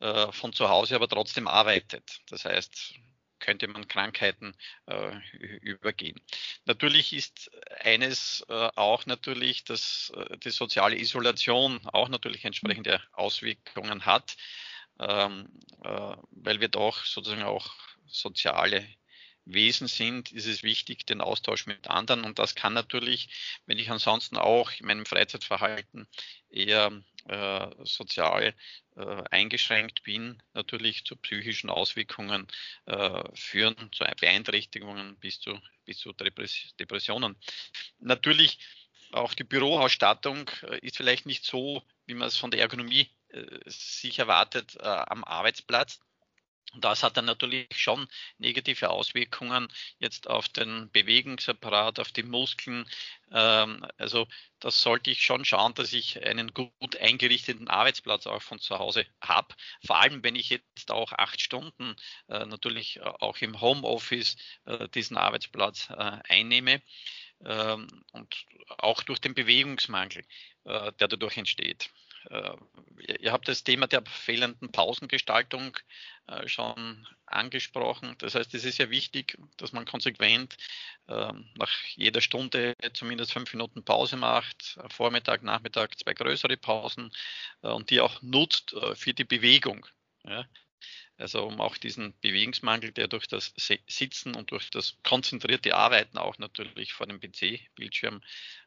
äh, 0.00 0.32
von 0.32 0.52
zu 0.52 0.68
Hause 0.68 0.94
aber 0.94 1.08
trotzdem 1.08 1.46
arbeitet. 1.46 2.20
Das 2.28 2.44
heißt, 2.44 2.94
könnte 3.40 3.66
man 3.68 3.88
Krankheiten 3.88 4.54
äh, 4.86 5.16
übergehen. 5.62 6.20
Natürlich 6.66 7.12
ist 7.12 7.50
eines 7.80 8.44
äh, 8.48 8.68
auch 8.76 9.06
natürlich, 9.06 9.64
dass 9.64 10.12
äh, 10.14 10.36
die 10.38 10.50
soziale 10.50 10.98
Isolation 10.98 11.80
auch 11.86 12.08
natürlich 12.08 12.44
entsprechende 12.44 13.02
Auswirkungen 13.12 14.06
hat, 14.06 14.36
ähm, 15.00 15.48
äh, 15.82 16.16
weil 16.30 16.60
wir 16.60 16.68
doch 16.68 17.04
sozusagen 17.04 17.42
auch 17.42 17.74
soziale 18.06 18.86
Wesen 19.52 19.88
sind, 19.88 20.32
ist 20.32 20.46
es 20.46 20.62
wichtig, 20.62 21.06
den 21.06 21.20
Austausch 21.20 21.66
mit 21.66 21.88
anderen. 21.88 22.24
Und 22.24 22.38
das 22.38 22.54
kann 22.54 22.72
natürlich, 22.72 23.28
wenn 23.66 23.78
ich 23.78 23.90
ansonsten 23.90 24.36
auch 24.36 24.70
in 24.78 24.86
meinem 24.86 25.06
Freizeitverhalten 25.06 26.06
eher 26.50 26.92
äh, 27.28 27.68
sozial 27.84 28.54
äh, 28.96 29.22
eingeschränkt 29.30 30.02
bin, 30.02 30.42
natürlich 30.54 31.04
zu 31.04 31.16
psychischen 31.16 31.70
Auswirkungen 31.70 32.46
äh, 32.86 33.22
führen, 33.34 33.90
zu 33.92 34.04
Beeinträchtigungen 34.20 35.16
bis 35.18 35.40
zu, 35.40 35.58
bis 35.84 35.98
zu 35.98 36.12
Depressionen. 36.12 37.36
Natürlich 37.98 38.58
auch 39.12 39.34
die 39.34 39.44
Büroausstattung 39.44 40.50
äh, 40.62 40.78
ist 40.80 40.96
vielleicht 40.96 41.26
nicht 41.26 41.44
so, 41.44 41.82
wie 42.06 42.14
man 42.14 42.28
es 42.28 42.36
von 42.36 42.50
der 42.50 42.60
Ergonomie 42.60 43.08
äh, 43.28 43.44
sich 43.66 44.18
erwartet 44.18 44.76
äh, 44.76 44.84
am 44.84 45.24
Arbeitsplatz. 45.24 46.00
Und 46.72 46.84
das 46.84 47.02
hat 47.02 47.16
dann 47.16 47.24
natürlich 47.24 47.66
schon 47.74 48.06
negative 48.38 48.90
Auswirkungen 48.90 49.68
jetzt 49.98 50.28
auf 50.28 50.48
den 50.48 50.90
Bewegungsapparat, 50.92 51.98
auf 51.98 52.12
die 52.12 52.22
Muskeln. 52.22 52.88
Ähm, 53.32 53.84
also 53.98 54.26
das 54.60 54.80
sollte 54.80 55.10
ich 55.10 55.24
schon 55.24 55.44
schauen, 55.44 55.74
dass 55.74 55.92
ich 55.92 56.22
einen 56.24 56.52
gut 56.54 56.96
eingerichteten 56.96 57.68
Arbeitsplatz 57.68 58.26
auch 58.26 58.42
von 58.42 58.60
zu 58.60 58.78
Hause 58.78 59.06
habe. 59.20 59.54
Vor 59.84 59.98
allem, 60.00 60.22
wenn 60.22 60.36
ich 60.36 60.50
jetzt 60.50 60.90
auch 60.90 61.12
acht 61.12 61.40
Stunden 61.40 61.96
äh, 62.28 62.44
natürlich 62.46 62.98
äh, 62.98 63.00
auch 63.00 63.38
im 63.38 63.60
Homeoffice 63.60 64.36
äh, 64.66 64.88
diesen 64.90 65.16
Arbeitsplatz 65.16 65.88
einnehme. 65.90 66.82
Ähm, 67.42 67.88
und 68.12 68.46
auch 68.78 69.02
durch 69.02 69.18
den 69.18 69.34
Bewegungsmangel, 69.34 70.24
der 70.64 70.92
dadurch 70.92 71.38
entsteht. 71.38 71.90
Ihr 73.20 73.32
habt 73.32 73.48
das 73.48 73.64
Thema 73.64 73.86
der 73.86 74.04
fehlenden 74.04 74.70
Pausengestaltung 74.70 75.76
äh, 76.30 76.48
schon 76.48 77.06
angesprochen. 77.26 78.14
Das 78.18 78.34
heißt, 78.34 78.54
es 78.54 78.64
ist 78.64 78.78
ja 78.78 78.88
wichtig, 78.90 79.36
dass 79.56 79.72
man 79.72 79.84
konsequent 79.84 80.56
ähm, 81.08 81.48
nach 81.56 81.70
jeder 81.96 82.20
Stunde 82.20 82.76
zumindest 82.94 83.32
fünf 83.32 83.52
Minuten 83.52 83.84
Pause 83.84 84.16
macht, 84.16 84.78
Vormittag, 84.90 85.42
Nachmittag 85.42 85.98
zwei 85.98 86.14
größere 86.14 86.56
Pausen 86.56 87.10
äh, 87.62 87.68
und 87.68 87.90
die 87.90 88.00
auch 88.00 88.22
nutzt 88.22 88.74
für 88.94 89.14
die 89.14 89.24
Bewegung. 89.24 89.86
Also 91.20 91.44
um 91.44 91.60
auch 91.60 91.76
diesen 91.76 92.18
Bewegungsmangel, 92.20 92.92
der 92.92 93.06
durch 93.06 93.26
das 93.28 93.52
Sitzen 93.86 94.34
und 94.34 94.52
durch 94.52 94.70
das 94.70 94.96
konzentrierte 95.02 95.76
Arbeiten 95.76 96.16
auch 96.16 96.38
natürlich 96.38 96.94
vor 96.94 97.06
dem 97.06 97.20
PC-Bildschirm 97.20 98.22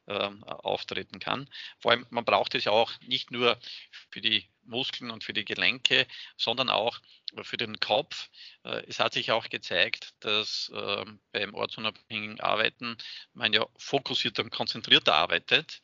ähm, 0.07 0.43
auftreten 0.43 1.19
kann. 1.19 1.49
Vor 1.79 1.91
allem, 1.91 2.05
man 2.11 2.25
braucht 2.25 2.53
es 2.53 2.65
ja 2.65 2.71
auch 2.71 2.91
nicht 3.01 3.31
nur 3.31 3.57
für 4.11 4.21
die 4.21 4.47
Muskeln 4.65 5.09
und 5.09 5.23
für 5.23 5.33
die 5.33 5.45
Gelenke, 5.45 6.05
sondern 6.37 6.69
auch 6.69 6.99
für 7.41 7.57
den 7.57 7.79
Kopf. 7.79 8.29
Äh, 8.63 8.83
es 8.87 8.99
hat 8.99 9.13
sich 9.13 9.31
auch 9.31 9.49
gezeigt, 9.49 10.13
dass 10.19 10.71
äh, 10.73 11.05
beim 11.31 11.53
ortsunabhängigen 11.53 12.39
Arbeiten 12.39 12.97
man 13.33 13.53
ja 13.53 13.65
fokussierter 13.77 14.43
und 14.43 14.51
konzentrierter 14.51 15.15
arbeitet 15.15 15.81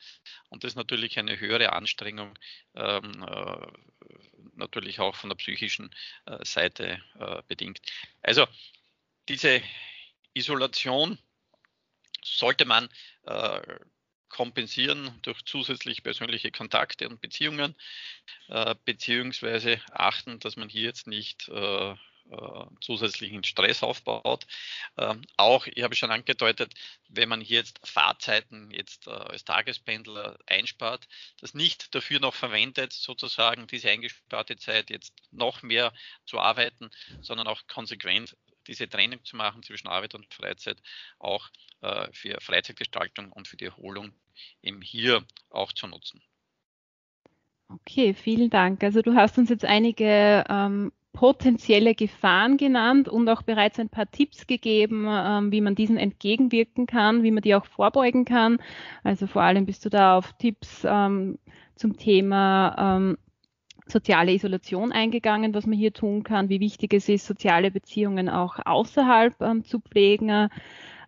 und 0.49 0.63
das 0.63 0.75
natürlich 0.75 1.17
eine 1.17 1.39
höhere 1.39 1.73
Anstrengung 1.73 2.37
ähm, 2.75 3.25
äh, 3.27 3.67
natürlich 4.55 4.99
auch 4.99 5.15
von 5.15 5.29
der 5.29 5.37
psychischen 5.37 5.89
äh, 6.25 6.43
Seite 6.43 7.01
bedingt. 7.47 7.79
Also 8.21 8.45
diese 9.29 9.61
Isolation 10.33 11.17
sollte 12.23 12.65
man 12.65 12.89
kompensieren 14.29 15.11
durch 15.23 15.43
zusätzlich 15.43 16.03
persönliche 16.03 16.51
Kontakte 16.51 17.09
und 17.09 17.21
Beziehungen, 17.21 17.75
äh, 18.47 18.75
beziehungsweise 18.85 19.81
achten, 19.91 20.39
dass 20.39 20.55
man 20.55 20.69
hier 20.69 20.83
jetzt 20.83 21.07
nicht 21.07 21.49
äh, 21.49 21.95
äh, 22.31 22.65
zusätzlichen 22.81 23.43
Stress 23.43 23.81
aufbaut. 23.81 24.45
Ähm, 24.97 25.21
auch, 25.37 25.65
ich 25.65 25.83
habe 25.83 25.95
schon 25.95 26.11
angedeutet, 26.11 26.73
wenn 27.07 27.27
man 27.27 27.41
hier 27.41 27.57
jetzt 27.57 27.79
Fahrzeiten 27.83 28.69
jetzt 28.71 29.07
äh, 29.07 29.11
als 29.11 29.43
Tagespendler 29.45 30.37
einspart, 30.45 31.07
das 31.41 31.53
nicht 31.55 31.93
dafür 31.95 32.19
noch 32.19 32.35
verwendet, 32.35 32.93
sozusagen 32.93 33.65
diese 33.65 33.89
eingesparte 33.89 34.57
Zeit 34.57 34.91
jetzt 34.91 35.13
noch 35.31 35.63
mehr 35.63 35.91
zu 36.25 36.39
arbeiten, 36.39 36.91
sondern 37.21 37.47
auch 37.47 37.65
konsequent 37.67 38.37
diese 38.69 38.87
Trennung 38.87 39.23
zu 39.25 39.35
machen 39.35 39.63
zwischen 39.63 39.87
Arbeit 39.87 40.15
und 40.15 40.33
Freizeit, 40.33 40.77
auch 41.17 41.49
äh, 41.81 42.07
für 42.11 42.39
Freizeitgestaltung 42.39 43.31
und 43.31 43.47
für 43.47 43.57
die 43.57 43.65
Erholung 43.65 44.11
eben 44.61 44.81
hier 44.81 45.25
auch 45.49 45.73
zu 45.73 45.87
nutzen. 45.87 46.21
Okay, 47.67 48.13
vielen 48.13 48.49
Dank. 48.49 48.83
Also 48.83 49.01
du 49.01 49.15
hast 49.15 49.37
uns 49.37 49.49
jetzt 49.49 49.65
einige 49.65 50.43
ähm, 50.49 50.91
potenzielle 51.13 51.95
Gefahren 51.95 52.57
genannt 52.57 53.09
und 53.09 53.29
auch 53.29 53.41
bereits 53.41 53.79
ein 53.79 53.89
paar 53.89 54.09
Tipps 54.09 54.47
gegeben, 54.47 55.05
ähm, 55.07 55.51
wie 55.51 55.61
man 55.61 55.75
diesen 55.75 55.97
entgegenwirken 55.97 56.87
kann, 56.87 57.23
wie 57.23 57.31
man 57.31 57.43
die 57.43 57.55
auch 57.55 57.65
vorbeugen 57.65 58.25
kann. 58.25 58.57
Also 59.03 59.27
vor 59.27 59.43
allem 59.43 59.65
bist 59.65 59.85
du 59.85 59.89
da 59.89 60.17
auf 60.17 60.33
Tipps 60.33 60.83
ähm, 60.83 61.37
zum 61.75 61.97
Thema 61.97 62.97
ähm, 62.97 63.17
soziale 63.91 64.33
Isolation 64.33 64.91
eingegangen, 64.91 65.53
was 65.53 65.65
man 65.65 65.77
hier 65.77 65.93
tun 65.93 66.23
kann, 66.23 66.49
wie 66.49 66.59
wichtig 66.59 66.93
es 66.93 67.09
ist, 67.09 67.25
soziale 67.25 67.71
Beziehungen 67.71 68.29
auch 68.29 68.59
außerhalb 68.65 69.41
ähm, 69.41 69.63
zu 69.63 69.79
pflegen. 69.79 70.49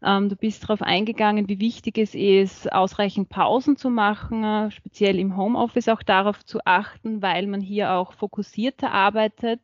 Ähm, 0.04 0.30
du 0.30 0.36
bist 0.36 0.64
darauf 0.64 0.82
eingegangen, 0.82 1.48
wie 1.48 1.60
wichtig 1.60 1.98
es 1.98 2.16
ist, 2.16 2.72
ausreichend 2.72 3.30
Pausen 3.30 3.78
zu 3.78 3.90
machen, 3.90 4.44
äh, 4.44 4.72
speziell 4.72 5.20
im 5.20 5.38
Homeoffice 5.38 5.90
auch 5.90 6.02
darauf 6.02 6.44
zu 6.44 6.60
achten, 6.66 7.22
weil 7.22 7.48
man 7.48 7.62
hier 7.62 7.94
auch 7.94 8.14
fokussierter 8.14 8.92
arbeitet. 8.92 9.62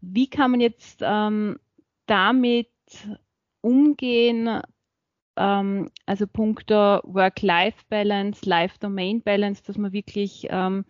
Wie 0.00 0.28
kann 0.28 0.50
man 0.50 0.60
jetzt 0.60 1.00
ähm, 1.02 1.58
damit 2.06 2.68
umgehen, 3.60 4.60
ähm, 5.36 5.90
also 6.06 6.26
punkto 6.26 7.00
Work-Life-Balance, 7.04 8.48
Life-Domain-Balance, 8.48 9.62
dass 9.64 9.78
man 9.78 9.92
wirklich 9.92 10.48
ähm, 10.50 10.84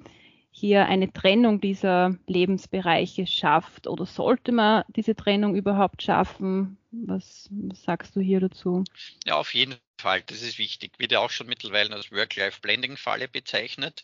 hier 0.51 0.87
eine 0.87 1.13
Trennung 1.13 1.61
dieser 1.61 2.17
Lebensbereiche 2.27 3.27
schafft 3.27 3.87
oder 3.87 4.05
sollte 4.07 4.53
man 4.53 4.85
diese 4.89 5.15
Trennung 5.15 5.55
überhaupt 5.55 6.03
schaffen? 6.03 6.77
Was, 6.91 7.49
was, 7.51 7.83
sagst 7.83 8.17
du 8.17 8.21
hier 8.21 8.41
dazu? 8.41 8.85
Ja, 9.25 9.37
auf 9.37 9.55
jeden 9.55 9.77
Fall, 10.01 10.23
das 10.23 10.43
ist 10.43 10.59
wichtig. 10.59 10.99
Wird 10.99 11.13
ja 11.13 11.21
auch 11.21 11.31
schon 11.31 11.47
mittlerweile 11.47 11.95
als 11.95 12.11
Work-Life-Blending-Falle 12.11 13.29
bezeichnet, 13.29 14.03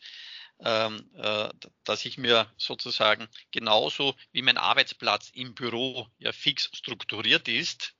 ähm, 0.60 1.10
äh, 1.16 1.48
dass 1.84 2.04
ich 2.04 2.16
mir 2.16 2.46
sozusagen 2.56 3.26
genauso 3.50 4.14
wie 4.32 4.42
mein 4.42 4.56
Arbeitsplatz 4.56 5.30
im 5.34 5.54
Büro 5.54 6.06
ja 6.18 6.32
fix 6.32 6.70
strukturiert 6.72 7.48
ist, 7.48 7.95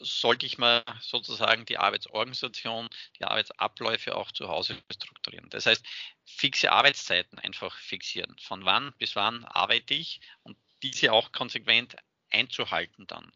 sollte 0.00 0.46
ich 0.46 0.58
mal 0.58 0.82
sozusagen 1.00 1.66
die 1.66 1.78
Arbeitsorganisation, 1.78 2.88
die 3.18 3.24
Arbeitsabläufe 3.24 4.16
auch 4.16 4.32
zu 4.32 4.48
Hause 4.48 4.76
strukturieren. 4.90 5.50
Das 5.50 5.66
heißt, 5.66 5.84
fixe 6.24 6.72
Arbeitszeiten 6.72 7.38
einfach 7.38 7.76
fixieren. 7.76 8.34
Von 8.40 8.64
wann 8.64 8.92
bis 8.98 9.16
wann 9.16 9.44
arbeite 9.44 9.94
ich 9.94 10.20
und 10.42 10.56
diese 10.82 11.12
auch 11.12 11.30
konsequent 11.32 11.96
einzuhalten 12.30 13.06
dann. 13.06 13.32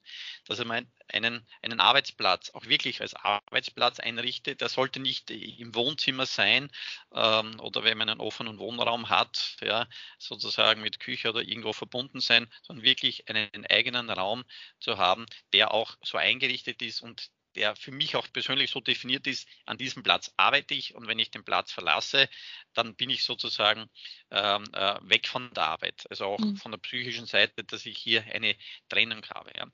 Dass 0.46 0.58
er 0.58 0.66
einen, 1.08 1.46
einen 1.62 1.80
Arbeitsplatz 1.80 2.50
auch 2.50 2.66
wirklich 2.66 3.00
als 3.00 3.14
Arbeitsplatz 3.14 4.00
einrichtet. 4.00 4.60
Der 4.60 4.68
sollte 4.68 5.00
nicht 5.00 5.30
im 5.30 5.74
Wohnzimmer 5.74 6.26
sein 6.26 6.70
ähm, 7.14 7.60
oder 7.60 7.84
wenn 7.84 7.98
man 7.98 8.08
einen 8.08 8.20
offenen 8.20 8.58
Wohnraum 8.58 9.08
hat, 9.08 9.56
ja, 9.60 9.86
sozusagen 10.18 10.82
mit 10.82 11.00
Küche 11.00 11.30
oder 11.30 11.42
irgendwo 11.42 11.72
verbunden 11.72 12.20
sein, 12.20 12.50
sondern 12.62 12.84
wirklich 12.84 13.28
einen 13.28 13.66
eigenen 13.66 14.10
Raum 14.10 14.44
zu 14.80 14.98
haben, 14.98 15.26
der 15.52 15.72
auch 15.72 15.96
so 16.02 16.18
eingerichtet 16.18 16.82
ist 16.82 17.00
und 17.00 17.30
der 17.54 17.76
für 17.76 17.92
mich 17.92 18.16
auch 18.16 18.26
persönlich 18.32 18.70
so 18.70 18.80
definiert 18.80 19.26
ist, 19.26 19.48
an 19.66 19.78
diesem 19.78 20.02
Platz 20.02 20.32
arbeite 20.36 20.74
ich 20.74 20.94
und 20.94 21.06
wenn 21.06 21.18
ich 21.18 21.30
den 21.30 21.44
Platz 21.44 21.72
verlasse, 21.72 22.28
dann 22.72 22.96
bin 22.96 23.10
ich 23.10 23.24
sozusagen 23.24 23.88
ähm, 24.30 24.64
äh, 24.72 24.98
weg 25.02 25.28
von 25.28 25.52
der 25.54 25.64
Arbeit, 25.64 26.04
also 26.10 26.26
auch 26.26 26.38
mhm. 26.38 26.56
von 26.56 26.72
der 26.72 26.78
psychischen 26.78 27.26
Seite, 27.26 27.64
dass 27.64 27.86
ich 27.86 27.98
hier 27.98 28.24
eine 28.32 28.56
Trennung 28.88 29.24
habe. 29.30 29.52
Ja. 29.56 29.66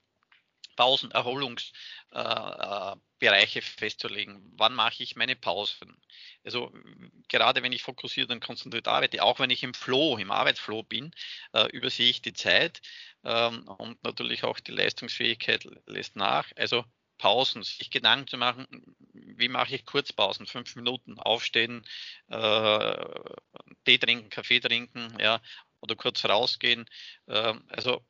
Pausen, 0.81 1.11
Erholungsbereiche 1.11 3.59
äh, 3.59 3.63
festzulegen. 3.63 4.41
Wann 4.57 4.75
mache 4.75 5.03
ich 5.03 5.15
meine 5.15 5.37
Pausen? 5.37 5.95
Also 6.43 6.73
gerade 7.29 7.63
wenn 7.63 7.73
ich 7.73 7.83
fokussiert 7.83 8.31
und 8.31 8.43
konzentriert 8.43 8.89
arbeite, 8.89 9.23
auch 9.23 9.41
wenn 9.41 9.51
ich 9.51 9.63
im 9.63 9.75
Flow, 9.75 10.17
im 10.17 10.31
Arbeitsflow 10.31 10.83
bin, 10.83 11.11
äh, 11.53 11.67
übersehe 11.73 12.09
ich 12.09 12.23
die 12.23 12.33
Zeit 12.33 12.81
ähm, 13.25 13.69
und 13.79 14.03
natürlich 14.03 14.43
auch 14.45 14.59
die 14.59 14.73
Leistungsfähigkeit 14.73 15.69
lässt 15.85 16.17
nach. 16.17 16.51
Also 16.57 16.87
Pausen, 17.21 17.63
sich 17.63 17.91
Gedanken 17.91 18.27
zu 18.29 18.39
machen, 18.39 18.67
wie 19.13 19.49
mache 19.49 19.75
ich 19.75 19.85
Kurzpausen, 19.85 20.47
fünf 20.47 20.75
Minuten 20.75 21.19
aufstehen, 21.19 21.85
äh, 22.29 23.05
Tee 23.85 23.99
trinken, 23.99 24.31
Kaffee 24.31 24.61
trinken, 24.61 25.15
ja, 25.21 25.41
oder 25.81 25.97
kurz 25.97 26.25
rausgehen. 26.25 26.87
Äh, 27.27 27.55
also 27.69 28.03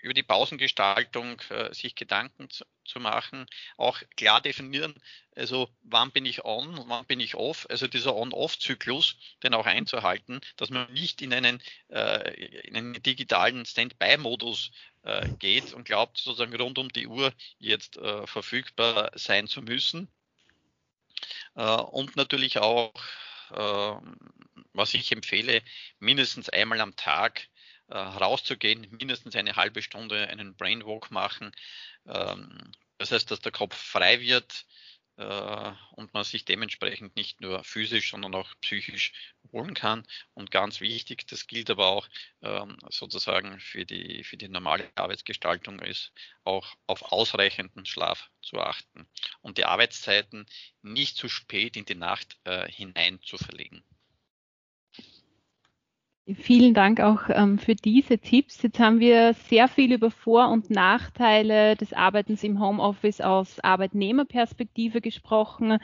über 0.00 0.14
die 0.14 0.22
Pausengestaltung 0.22 1.40
äh, 1.50 1.72
sich 1.74 1.94
Gedanken 1.94 2.48
zu, 2.50 2.64
zu, 2.84 3.00
machen, 3.00 3.46
auch 3.76 4.00
klar 4.16 4.40
definieren, 4.40 4.94
also 5.36 5.68
wann 5.82 6.10
bin 6.10 6.24
ich 6.24 6.44
on, 6.44 6.84
wann 6.88 7.06
bin 7.06 7.20
ich 7.20 7.34
off, 7.34 7.66
also 7.68 7.86
dieser 7.86 8.14
On-Off-Zyklus, 8.14 9.16
den 9.42 9.54
auch 9.54 9.66
einzuhalten, 9.66 10.40
dass 10.56 10.70
man 10.70 10.92
nicht 10.92 11.22
in 11.22 11.32
einen, 11.32 11.62
äh, 11.88 12.32
in 12.68 12.76
einen 12.76 13.02
digitalen 13.02 13.64
Standby-Modus 13.64 14.70
äh, 15.02 15.28
geht 15.38 15.72
und 15.72 15.84
glaubt, 15.84 16.18
sozusagen 16.18 16.54
rund 16.54 16.78
um 16.78 16.88
die 16.90 17.06
Uhr 17.06 17.32
jetzt 17.58 17.96
äh, 17.96 18.26
verfügbar 18.26 19.10
sein 19.14 19.46
zu 19.46 19.62
müssen. 19.62 20.08
Äh, 21.54 21.62
und 21.62 22.16
natürlich 22.16 22.58
auch, 22.58 22.92
was 24.74 24.92
ich 24.92 25.10
empfehle, 25.10 25.62
mindestens 26.00 26.50
einmal 26.50 26.82
am 26.82 26.94
Tag 26.96 27.48
äh, 27.88 27.96
rauszugehen, 27.96 28.86
mindestens 28.90 29.36
eine 29.36 29.56
halbe 29.56 29.82
Stunde 29.82 30.28
einen 30.28 30.54
Brainwalk 30.56 31.10
machen. 31.10 31.52
Ähm, 32.06 32.72
das 32.98 33.12
heißt, 33.12 33.30
dass 33.30 33.40
der 33.40 33.52
Kopf 33.52 33.76
frei 33.76 34.20
wird 34.20 34.66
äh, 35.18 35.72
und 35.92 36.14
man 36.14 36.24
sich 36.24 36.44
dementsprechend 36.44 37.16
nicht 37.16 37.40
nur 37.40 37.64
physisch, 37.64 38.10
sondern 38.10 38.34
auch 38.34 38.54
psychisch 38.60 39.12
holen 39.52 39.74
kann. 39.74 40.06
Und 40.34 40.50
ganz 40.50 40.80
wichtig, 40.80 41.26
das 41.26 41.46
gilt 41.46 41.70
aber 41.70 41.86
auch 41.86 42.08
ähm, 42.42 42.78
sozusagen 42.88 43.58
für 43.60 43.84
die, 43.84 44.22
für 44.24 44.36
die 44.36 44.48
normale 44.48 44.90
Arbeitsgestaltung, 44.94 45.80
ist 45.80 46.12
auch 46.44 46.74
auf 46.86 47.02
ausreichenden 47.12 47.84
Schlaf 47.84 48.30
zu 48.42 48.58
achten 48.58 49.08
und 49.40 49.58
die 49.58 49.64
Arbeitszeiten 49.64 50.46
nicht 50.82 51.16
zu 51.16 51.28
spät 51.28 51.76
in 51.76 51.84
die 51.84 51.94
Nacht 51.94 52.38
äh, 52.44 52.70
hinein 52.70 53.20
zu 53.22 53.38
verlegen. 53.38 53.84
Vielen 56.34 56.74
Dank 56.74 57.00
auch 57.00 57.30
ähm, 57.30 57.58
für 57.58 57.74
diese 57.74 58.18
Tipps. 58.18 58.60
Jetzt 58.62 58.78
haben 58.78 59.00
wir 59.00 59.32
sehr 59.32 59.66
viel 59.66 59.94
über 59.94 60.10
Vor- 60.10 60.50
und 60.50 60.68
Nachteile 60.68 61.74
des 61.74 61.94
Arbeitens 61.94 62.44
im 62.44 62.60
Homeoffice 62.60 63.22
aus 63.22 63.60
Arbeitnehmerperspektive 63.60 65.00
gesprochen. 65.00 65.78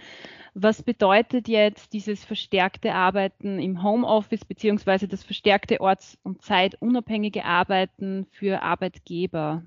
Was 0.53 0.83
bedeutet 0.83 1.49
jetzt 1.49 1.95
dieses 1.95 2.27
verstärkte 2.27 2.95
Arbeiten 2.95 3.59
im 3.59 3.83
Homeoffice 3.83 4.45
beziehungsweise 4.45 5.09
das 5.09 5.25
verstärkte 5.25 5.81
orts- 5.81 6.19
und 6.23 6.43
zeitunabhängige 6.43 7.47
Arbeiten 7.47 8.27
für 8.31 8.61
Arbeitgeber? 8.61 9.63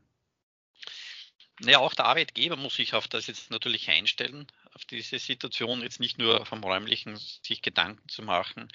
Naja, 1.60 1.80
auch 1.80 1.96
der 1.96 2.06
Arbeitgeber 2.06 2.56
muss 2.56 2.76
sich 2.76 2.94
auf 2.94 3.08
das 3.08 3.26
jetzt 3.26 3.50
natürlich 3.50 3.90
einstellen, 3.90 4.46
auf 4.78 4.86
diese 4.86 5.18
Situation, 5.18 5.82
jetzt 5.82 6.00
nicht 6.00 6.20
nur 6.20 6.46
vom 6.46 6.64
räumlichen 6.64 7.16
sich 7.18 7.64
Gedanken 7.64 8.08
zu 8.08 8.22
machen, 8.22 8.68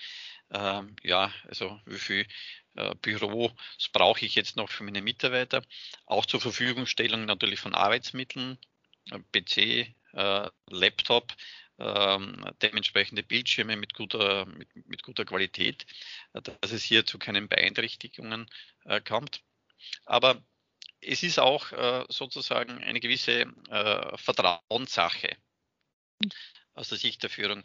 ähm, 0.51 0.97
ja, 1.05 1.33
also 1.47 1.81
wie 1.87 1.99
viel 1.99 2.27
äh, 2.75 2.93
Büros 2.97 3.53
brauche 3.93 4.27
ich 4.27 4.35
jetzt 4.35 4.57
noch 4.57 4.69
für 4.69 4.83
meine 4.83 5.01
Mitarbeiter, 5.01 5.63
auch 6.07 6.27
zur 6.27 6.41
Verfügungstellung 6.41 7.25
natürlich 7.25 7.61
von 7.61 7.75
Arbeitsmitteln, 7.75 8.59
äh, 9.13 9.21
PC, 9.33 9.95
äh, 10.15 10.51
Laptop, 10.71 11.33
ähm, 11.79 12.45
dementsprechende 12.61 13.23
Bildschirme 13.23 13.77
mit 13.77 13.95
guter, 13.95 14.47
mit, 14.47 14.69
mit 14.89 15.05
guter 15.05 15.25
Qualität, 15.25 15.87
äh, 16.33 16.43
dass 16.43 16.73
es 16.73 16.83
hier 16.83 17.07
zu 17.07 17.21
keinen 17.21 17.49
Beeinträchtigungen 17.49 18.51
äh, 18.87 19.01
kommt. 19.01 19.41
Aber 20.05 20.43
es 21.01 21.23
ist 21.23 21.39
auch 21.39 21.71
äh, 21.71 22.05
sozusagen 22.09 22.83
eine 22.83 22.99
gewisse 22.99 23.43
äh, 23.71 24.19
Vertrauenssache 24.19 25.37
aus 26.75 26.89
der 26.89 26.99
Sicht 26.99 27.23
der 27.23 27.31
Führung. 27.31 27.63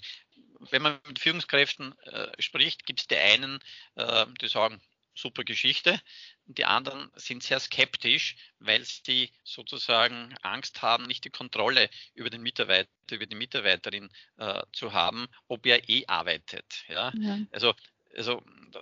Wenn 0.71 0.81
man 0.81 0.99
mit 1.07 1.19
Führungskräften 1.19 1.97
äh, 1.99 2.41
spricht, 2.41 2.85
gibt 2.85 3.01
es 3.01 3.07
die 3.07 3.17
einen, 3.17 3.59
äh, 3.95 4.25
die 4.41 4.47
sagen, 4.47 4.81
super 5.17 5.43
Geschichte, 5.43 5.99
und 6.45 6.57
die 6.57 6.65
anderen 6.65 7.11
sind 7.15 7.43
sehr 7.43 7.59
skeptisch, 7.59 8.35
weil 8.59 8.83
sie 8.83 9.31
sozusagen 9.43 10.35
Angst 10.41 10.81
haben, 10.81 11.05
nicht 11.05 11.25
die 11.25 11.29
Kontrolle 11.29 11.89
über 12.13 12.29
den 12.29 12.41
Mitarbeiter, 12.41 12.89
über 13.11 13.25
die 13.25 13.35
Mitarbeiterin 13.35 14.09
äh, 14.37 14.61
zu 14.71 14.93
haben, 14.93 15.27
ob 15.47 15.65
er 15.65 15.89
eh 15.89 16.05
arbeitet. 16.07 16.85
Ja? 16.87 17.11
ja. 17.19 17.39
Also, 17.51 17.73
also 18.15 18.43
da, 18.71 18.81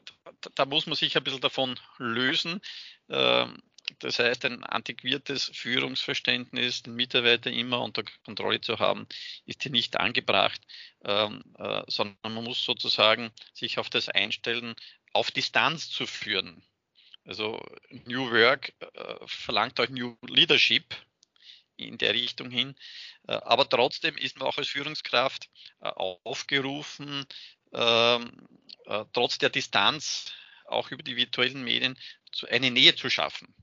da, 0.55 0.65
muss 0.65 0.85
man 0.85 0.95
sich 0.95 1.15
ein 1.17 1.23
bisschen 1.23 1.41
davon 1.41 1.79
lösen. 1.97 2.61
Ähm, 3.09 3.61
das 3.99 4.19
heißt, 4.19 4.45
ein 4.45 4.63
antiquiertes 4.63 5.51
Führungsverständnis, 5.53 6.83
den 6.83 6.95
Mitarbeiter 6.95 7.51
immer 7.51 7.81
unter 7.81 8.03
Kontrolle 8.23 8.61
zu 8.61 8.79
haben, 8.79 9.07
ist 9.45 9.63
hier 9.63 9.71
nicht 9.71 9.97
angebracht, 9.97 10.61
ähm, 11.03 11.43
äh, 11.57 11.83
sondern 11.87 12.33
man 12.33 12.43
muss 12.43 12.63
sozusagen 12.63 13.31
sich 13.53 13.77
auf 13.77 13.89
das 13.89 14.09
einstellen, 14.09 14.75
auf 15.13 15.31
Distanz 15.31 15.89
zu 15.89 16.07
führen. 16.07 16.63
Also 17.25 17.59
New 18.05 18.31
Work 18.31 18.73
äh, 18.79 19.15
verlangt 19.25 19.79
auch 19.79 19.89
New 19.89 20.17
Leadership 20.27 20.95
in 21.77 21.97
der 21.97 22.13
Richtung 22.13 22.49
hin. 22.49 22.75
Äh, 23.27 23.33
aber 23.33 23.67
trotzdem 23.67 24.17
ist 24.17 24.37
man 24.37 24.47
auch 24.47 24.57
als 24.57 24.69
Führungskraft 24.69 25.49
äh, 25.81 25.87
aufgerufen, 25.87 27.25
ähm, 27.73 28.47
äh, 28.85 29.05
trotz 29.13 29.37
der 29.37 29.49
Distanz 29.49 30.33
auch 30.65 30.91
über 30.91 31.03
die 31.03 31.15
virtuellen 31.15 31.63
Medien 31.63 31.97
eine 32.49 32.71
Nähe 32.71 32.95
zu 32.95 33.09
schaffen. 33.09 33.53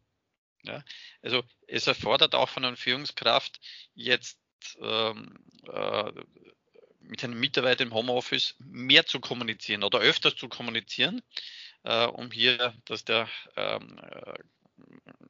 Ja, 0.65 0.85
also 1.23 1.43
es 1.67 1.87
erfordert 1.87 2.35
auch 2.35 2.49
von 2.49 2.65
einer 2.65 2.77
Führungskraft 2.77 3.61
jetzt 3.95 4.39
ähm, 4.81 5.37
äh, 5.73 6.13
mit 7.01 7.25
einem 7.25 7.39
Mitarbeiter 7.41 7.83
im 7.83 7.93
Homeoffice 7.93 8.55
mehr 8.61 9.05
zu 9.07 9.21
kommunizieren 9.21 9.83
oder 9.83 9.99
öfters 9.99 10.37
zu 10.37 10.49
kommunizieren, 10.49 11.21
äh, 11.83 12.07
um 12.07 12.31
hier, 12.31 12.75
dass 12.85 13.05
der 13.05 13.29
ähm, 13.57 13.99
äh, 13.99 14.35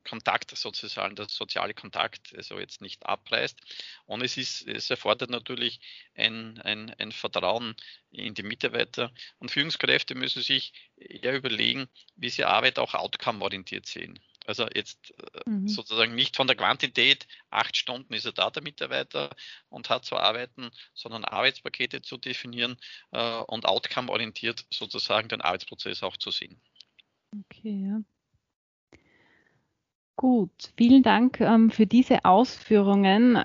Kontakt 0.05 0.57
sozusagen, 0.57 1.17
der 1.17 1.29
soziale 1.29 1.75
Kontakt 1.75 2.35
also 2.37 2.59
jetzt 2.59 2.81
nicht 2.81 3.07
abreißt. 3.07 3.59
Und 4.07 4.23
es 4.23 4.37
ist, 4.37 4.67
es 4.67 4.91
erfordert 4.91 5.31
natürlich 5.31 5.81
ein, 6.15 6.61
ein, 6.61 6.91
ein 6.99 7.13
Vertrauen 7.13 7.77
in 8.11 8.35
die 8.35 8.43
Mitarbeiter. 8.43 9.13
Und 9.39 9.51
Führungskräfte 9.51 10.15
müssen 10.15 10.43
sich 10.43 10.73
eher 10.97 11.35
überlegen, 11.35 11.89
wie 12.17 12.31
sie 12.31 12.45
Arbeit 12.45 12.79
auch 12.79 12.95
outcome-orientiert 12.95 13.87
sehen. 13.87 14.19
Also 14.47 14.67
jetzt 14.75 15.15
äh, 15.19 15.51
mhm. 15.51 15.69
sozusagen 15.69 16.15
nicht 16.15 16.37
von 16.37 16.47
der 16.47 16.57
Quantität, 16.57 17.27
acht 17.51 17.77
Stunden 17.77 18.13
ist 18.15 18.27
er 18.27 18.33
da, 18.33 18.51
der 18.51 18.63
Mitarbeiter, 18.63 19.31
und 19.69 19.91
hat 19.91 20.05
zu 20.05 20.17
arbeiten, 20.17 20.71
sondern 20.95 21.25
Arbeitspakete 21.25 22.03
zu 22.03 22.17
definieren 22.17 22.77
äh, 23.13 23.41
und 23.43 23.67
outcome-orientiert 23.67 24.67
sozusagen 24.71 25.29
den 25.29 25.41
Arbeitsprozess 25.41 26.03
auch 26.03 26.17
zu 26.17 26.31
sehen. 26.31 26.61
Okay, 27.33 27.87
ja. 27.89 28.01
Gut, 30.17 30.73
vielen 30.77 31.03
Dank 31.03 31.41
ähm, 31.41 31.71
für 31.71 31.87
diese 31.87 32.25
Ausführungen. 32.25 33.43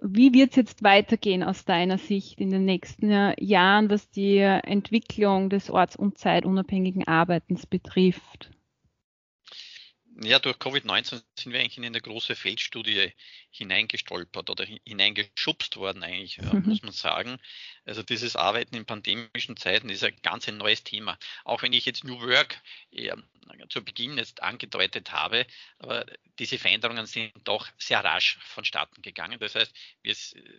Wie 0.00 0.32
wird 0.32 0.50
es 0.50 0.56
jetzt 0.56 0.82
weitergehen 0.82 1.42
aus 1.42 1.64
deiner 1.64 1.98
Sicht 1.98 2.40
in 2.40 2.50
den 2.50 2.64
nächsten 2.64 3.34
Jahren, 3.38 3.90
was 3.90 4.10
die 4.10 4.38
Entwicklung 4.38 5.50
des 5.50 5.70
orts- 5.70 5.96
und 5.96 6.18
zeitunabhängigen 6.18 7.06
Arbeitens 7.06 7.66
betrifft? 7.66 8.55
Ja, 10.22 10.38
durch 10.38 10.56
Covid-19 10.56 11.22
sind 11.38 11.52
wir 11.52 11.60
eigentlich 11.60 11.76
in 11.76 11.84
eine 11.84 12.00
große 12.00 12.36
Feldstudie 12.36 13.12
hineingestolpert 13.50 14.48
oder 14.48 14.64
hineingeschubst 14.64 15.76
worden, 15.76 16.02
eigentlich, 16.02 16.38
mhm. 16.38 16.62
muss 16.64 16.82
man 16.82 16.92
sagen. 16.92 17.38
Also 17.84 18.02
dieses 18.02 18.34
Arbeiten 18.34 18.76
in 18.76 18.86
pandemischen 18.86 19.56
Zeiten 19.56 19.90
ist 19.90 20.04
ein 20.04 20.16
ganz 20.22 20.48
ein 20.48 20.56
neues 20.56 20.84
Thema. 20.84 21.18
Auch 21.44 21.62
wenn 21.62 21.72
ich 21.72 21.84
jetzt 21.84 22.04
New 22.04 22.20
Work 22.20 22.62
zu 23.68 23.84
Beginn 23.84 24.18
jetzt 24.18 24.42
angedeutet 24.42 25.12
habe, 25.12 25.46
aber 25.78 26.06
diese 26.38 26.58
Veränderungen 26.58 27.06
sind 27.06 27.32
doch 27.44 27.68
sehr 27.78 28.02
rasch 28.04 28.38
vonstatten 28.40 29.02
gegangen. 29.02 29.38
Das 29.40 29.54
heißt, 29.54 29.74
wir 30.02 30.14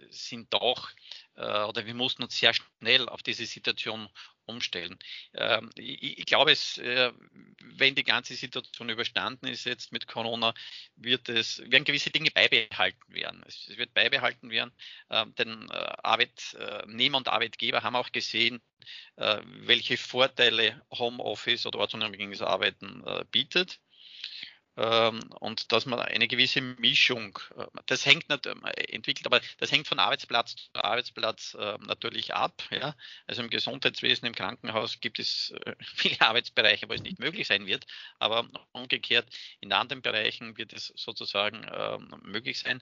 sind 0.10 0.54
doch 0.54 0.90
äh, 1.36 1.64
oder 1.64 1.86
wir 1.86 1.94
mussten 1.94 2.24
uns 2.24 2.38
sehr 2.38 2.54
schnell 2.54 3.08
auf 3.10 3.24
diese 3.24 3.46
Situation 3.46 4.10
umstellen. 4.48 4.98
Ähm, 5.34 5.70
ich, 5.76 6.26
glaube, 6.26 6.52
es, 6.52 6.78
äh, 6.78 7.12
wenn 7.60 7.96
die 7.96 8.04
ganze 8.04 8.34
Situation 8.34 8.90
überstanden 8.90 9.48
ist 9.48 9.66
jetzt 9.66 9.92
mit 9.92 10.08
Corona, 10.08 10.54
wird 10.96 11.30
es, 11.30 11.60
werden 11.70 11.84
gewisse 11.84 12.10
Dinge 12.10 12.32
beibehalten 12.32 13.14
werden. 13.14 13.44
Es, 13.46 13.68
wird 13.78 13.94
beibehalten 13.94 14.50
werden, 14.50 14.72
ähm, 15.10 15.36
denn 15.36 15.70
äh, 15.70 15.74
Arbeitnehmer 15.74 17.18
und 17.18 17.28
Arbeitgeber 17.28 17.84
haben 17.84 17.96
auch 17.96 18.12
gesehen, 18.12 18.62
welche 19.16 19.98
Vorteile 19.98 20.82
Homeoffice 20.92 21.66
oder 21.66 21.80
ortsunabhängiges 21.80 22.42
Arbeiten 22.42 23.04
bietet. 23.32 23.80
Ähm, 24.78 25.20
und 25.40 25.72
dass 25.72 25.88
man 25.88 26.00
eine 26.00 26.28
gewisse 26.28 26.62
Mischung, 26.62 27.40
äh, 27.58 27.66
das 27.88 28.06
hängt 28.06 28.30
nicht 28.30 28.46
ähm, 28.46 28.64
entwickelt, 28.64 29.26
aber 29.26 29.42
das 29.58 29.72
hängt 29.72 29.88
von 29.88 29.98
Arbeitsplatz 29.98 30.56
zu 30.56 30.70
Arbeitsplatz 30.76 31.58
ähm, 31.60 31.82
natürlich 31.88 32.36
ab. 32.36 32.62
Ja? 32.70 32.96
Also 33.26 33.42
im 33.42 33.50
Gesundheitswesen, 33.50 34.28
im 34.28 34.36
Krankenhaus 34.36 35.00
gibt 35.00 35.18
es 35.18 35.52
äh, 35.66 35.74
viele 35.96 36.22
Arbeitsbereiche, 36.22 36.88
wo 36.88 36.94
es 36.94 37.02
nicht 37.02 37.18
möglich 37.18 37.48
sein 37.48 37.66
wird, 37.66 37.88
aber 38.20 38.48
umgekehrt 38.72 39.28
in 39.62 39.74
anderen 39.74 40.04
Bereichen 40.04 40.58
wird 40.58 40.74
es 40.74 40.94
sozusagen 40.96 41.66
möglich 42.24 42.60
sein. 42.60 42.82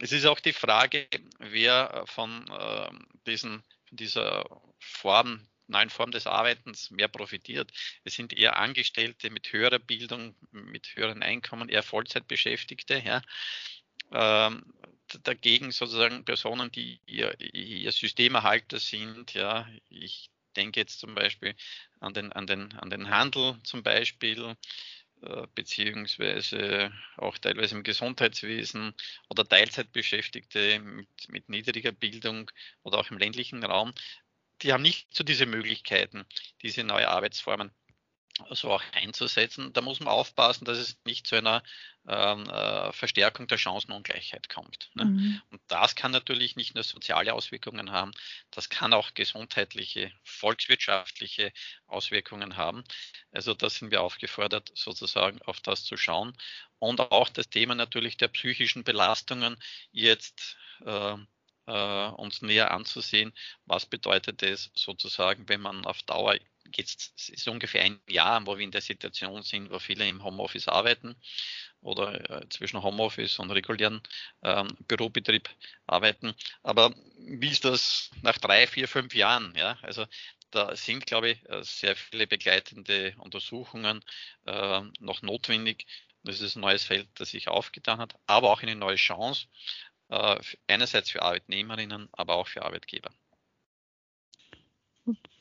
es 0.00 0.12
ist 0.12 0.26
auch 0.26 0.40
die 0.40 0.52
Frage, 0.52 1.08
wer 1.38 2.04
von 2.06 2.44
diesen, 3.26 3.62
dieser 3.90 4.44
Form 4.78 5.46
neuen 5.70 5.90
Form 5.90 6.10
des 6.10 6.26
Arbeitens 6.26 6.90
mehr 6.90 7.08
profitiert. 7.08 7.72
Es 8.04 8.14
sind 8.14 8.32
eher 8.32 8.58
Angestellte 8.58 9.30
mit 9.30 9.52
höherer 9.52 9.78
Bildung, 9.78 10.34
mit 10.50 10.94
höheren 10.96 11.22
Einkommen, 11.22 11.68
eher 11.68 11.82
Vollzeitbeschäftigte. 11.82 13.00
Ja. 13.04 13.22
Ähm, 14.12 14.64
dagegen 15.22 15.70
sozusagen 15.70 16.24
Personen, 16.24 16.70
die 16.70 17.00
ihr, 17.06 17.34
ihr 17.40 17.92
Systemerhalter 17.92 18.78
sind. 18.78 19.34
Ja, 19.34 19.68
ich 19.88 20.30
denke 20.56 20.80
jetzt 20.80 21.00
zum 21.00 21.14
Beispiel 21.14 21.54
an 22.00 22.14
den, 22.14 22.32
an 22.32 22.46
den, 22.46 22.72
an 22.74 22.90
den 22.90 23.10
Handel 23.10 23.58
zum 23.62 23.82
Beispiel, 23.82 24.56
beziehungsweise 25.54 26.92
auch 27.16 27.36
teilweise 27.38 27.76
im 27.76 27.82
Gesundheitswesen 27.82 28.94
oder 29.28 29.46
Teilzeitbeschäftigte 29.46 30.80
mit, 30.80 31.08
mit 31.28 31.48
niedriger 31.48 31.92
Bildung 31.92 32.50
oder 32.82 32.98
auch 32.98 33.10
im 33.10 33.18
ländlichen 33.18 33.62
Raum, 33.64 33.92
die 34.62 34.72
haben 34.72 34.82
nicht 34.82 35.14
so 35.14 35.24
diese 35.24 35.46
Möglichkeiten, 35.46 36.24
diese 36.62 36.84
neue 36.84 37.08
Arbeitsformen 37.08 37.70
so 38.50 38.70
auch 38.70 38.82
einzusetzen. 38.92 39.72
Da 39.72 39.80
muss 39.80 40.00
man 40.00 40.08
aufpassen, 40.08 40.64
dass 40.64 40.78
es 40.78 40.98
nicht 41.04 41.26
zu 41.26 41.36
einer 41.36 41.62
ähm, 42.08 42.48
äh, 42.48 42.92
Verstärkung 42.92 43.46
der 43.46 43.58
Chancenungleichheit 43.58 44.48
kommt. 44.48 44.90
Ne? 44.94 45.04
Mhm. 45.04 45.42
Und 45.50 45.60
das 45.68 45.94
kann 45.94 46.12
natürlich 46.12 46.56
nicht 46.56 46.74
nur 46.74 46.84
soziale 46.84 47.34
Auswirkungen 47.34 47.92
haben, 47.92 48.12
das 48.50 48.68
kann 48.68 48.92
auch 48.92 49.14
gesundheitliche, 49.14 50.12
volkswirtschaftliche 50.22 51.52
Auswirkungen 51.86 52.56
haben. 52.56 52.84
Also 53.32 53.54
da 53.54 53.68
sind 53.68 53.90
wir 53.90 54.02
aufgefordert, 54.02 54.70
sozusagen 54.74 55.40
auf 55.42 55.60
das 55.60 55.84
zu 55.84 55.96
schauen. 55.96 56.32
Und 56.78 57.00
auch 57.00 57.28
das 57.28 57.50
Thema 57.50 57.74
natürlich 57.74 58.16
der 58.16 58.28
psychischen 58.28 58.84
Belastungen 58.84 59.56
jetzt 59.92 60.56
äh, 60.84 61.16
äh, 61.66 62.08
uns 62.08 62.42
näher 62.42 62.70
anzusehen. 62.70 63.32
Was 63.66 63.86
bedeutet 63.86 64.42
es 64.42 64.70
sozusagen, 64.74 65.48
wenn 65.48 65.60
man 65.60 65.84
auf 65.84 66.02
Dauer 66.02 66.36
jetzt 66.76 67.30
ist 67.30 67.48
ungefähr 67.48 67.82
ein 67.82 68.00
Jahr, 68.08 68.46
wo 68.46 68.56
wir 68.56 68.64
in 68.64 68.70
der 68.70 68.80
Situation 68.80 69.42
sind, 69.42 69.70
wo 69.70 69.78
viele 69.78 70.08
im 70.08 70.22
Homeoffice 70.22 70.68
arbeiten 70.68 71.16
oder 71.80 72.30
äh, 72.30 72.48
zwischen 72.48 72.82
Homeoffice 72.82 73.38
und 73.38 73.50
regulären 73.50 74.02
ähm, 74.42 74.68
Bürobetrieb 74.86 75.48
arbeiten. 75.86 76.34
Aber 76.62 76.94
wie 77.18 77.50
ist 77.50 77.64
das 77.64 78.10
nach 78.22 78.38
drei, 78.38 78.66
vier, 78.66 78.88
fünf 78.88 79.14
Jahren? 79.14 79.54
Ja, 79.56 79.78
also 79.82 80.06
da 80.50 80.74
sind, 80.76 81.06
glaube 81.06 81.30
ich, 81.30 81.48
äh, 81.48 81.62
sehr 81.62 81.96
viele 81.96 82.26
begleitende 82.26 83.14
Untersuchungen 83.18 84.04
äh, 84.46 84.80
noch 84.98 85.22
notwendig. 85.22 85.86
Das 86.22 86.40
ist 86.40 86.56
ein 86.56 86.60
neues 86.60 86.84
Feld, 86.84 87.08
das 87.14 87.30
sich 87.30 87.48
aufgetan 87.48 87.98
hat, 87.98 88.14
aber 88.26 88.50
auch 88.50 88.62
eine 88.62 88.76
neue 88.76 88.96
Chance, 88.96 89.46
äh, 90.08 90.38
einerseits 90.66 91.10
für 91.10 91.22
Arbeitnehmerinnen, 91.22 92.08
aber 92.12 92.34
auch 92.34 92.48
für 92.48 92.62
Arbeitgeber. 92.62 93.10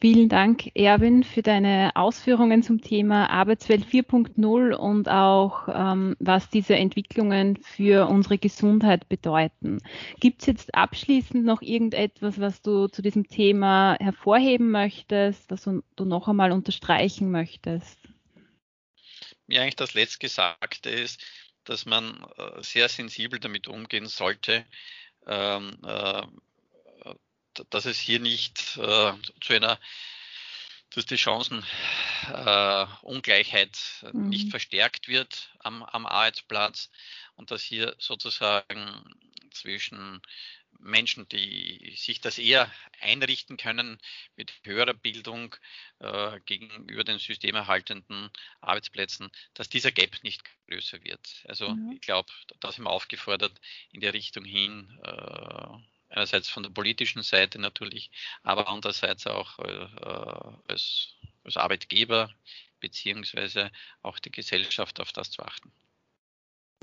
Vielen 0.02 0.30
Dank, 0.30 0.72
Erwin, 0.76 1.26
für 1.26 1.42
deine 1.42 1.92
Ausführungen 1.96 2.64
zum 2.64 2.80
Thema 2.80 3.30
Arbeitswelt 3.30 3.84
4.0 3.84 4.74
und 4.74 5.10
auch, 5.10 5.68
ähm, 5.68 6.16
was 6.20 6.50
diese 6.50 6.78
Entwicklungen 6.78 7.58
für 7.58 8.08
unsere 8.08 8.38
Gesundheit 8.38 9.10
bedeuten. 9.10 9.80
Gibt 10.22 10.40
es 10.40 10.48
jetzt 10.48 10.74
abschließend 10.74 11.44
noch 11.44 11.62
irgendetwas, 11.62 12.40
was 12.40 12.62
du 12.62 12.88
zu 12.88 13.02
diesem 13.02 13.28
Thema 13.28 13.98
hervorheben 14.00 14.72
möchtest, 14.72 15.52
was 15.52 15.66
du, 15.66 15.84
noch 16.00 16.30
einmal 16.30 16.54
unterstreichen 16.54 17.30
möchtest? 17.30 18.00
Ja, 19.48 19.64
eigentlich 19.64 19.76
das 19.76 19.96
Letztgesagte 19.96 20.90
ist, 20.90 21.22
dass 21.66 21.86
man 21.86 22.26
äh, 22.38 22.64
sehr 22.64 22.88
sensibel 22.88 23.38
damit 23.38 23.68
umgehen 23.68 24.06
sollte, 24.06 24.64
ähm, 25.28 25.78
äh, 25.86 26.22
dass 27.70 27.86
es 27.86 28.00
hier 28.00 28.20
nicht 28.20 28.78
äh, 28.78 29.14
zu 29.42 29.54
einer, 29.54 29.80
dass 30.92 31.06
die 31.06 31.18
Chancenungleichheit 31.18 33.78
äh, 34.04 34.12
mhm. 34.14 34.30
nicht 34.30 34.50
verstärkt 34.50 35.08
wird 35.08 35.54
am, 35.60 35.84
am 35.84 36.06
Arbeitsplatz 36.06 36.90
und 37.36 37.52
dass 37.52 37.62
hier 37.62 37.96
sozusagen 38.00 39.16
zwischen 39.52 40.22
Menschen, 40.80 41.28
die 41.28 41.94
sich 41.98 42.22
das 42.22 42.38
eher 42.38 42.72
einrichten 43.02 43.58
können 43.58 44.00
mit 44.36 44.54
höherer 44.64 44.94
Bildung 44.94 45.56
äh, 46.00 46.40
gegenüber 46.46 47.04
den 47.04 47.20
systemerhaltenden 47.20 48.30
Arbeitsplätzen, 48.62 49.30
dass 49.54 49.70
dieser 49.70 49.92
Gap 49.92 50.24
nicht 50.24 50.42
größer 50.68 51.04
wird. 51.04 51.44
Also 51.46 51.70
mhm. 51.70 51.94
ich 51.94 52.02
glaube, 52.02 52.32
da 52.60 52.72
sind 52.72 52.86
wir 52.86 52.92
aufgefordert, 52.92 53.60
in 53.92 54.00
der 54.00 54.14
Richtung 54.14 54.46
hin 54.46 55.00
äh, 55.04 55.68
einerseits 56.10 56.50
von 56.50 56.64
der 56.64 56.70
politischen 56.70 57.24
Seite 57.24 57.60
natürlich, 57.60 58.12
aber 58.44 58.68
andererseits 58.68 59.28
auch 59.28 59.60
äh, 59.60 59.88
als, 60.68 61.16
als 61.44 61.58
Arbeitgeber 61.58 62.30
beziehungsweise 62.80 63.72
auch 64.02 64.20
die 64.20 64.32
Gesellschaft 64.32 65.00
auf 65.00 65.12
das 65.12 65.32
zu 65.32 65.44
achten. 65.44 65.72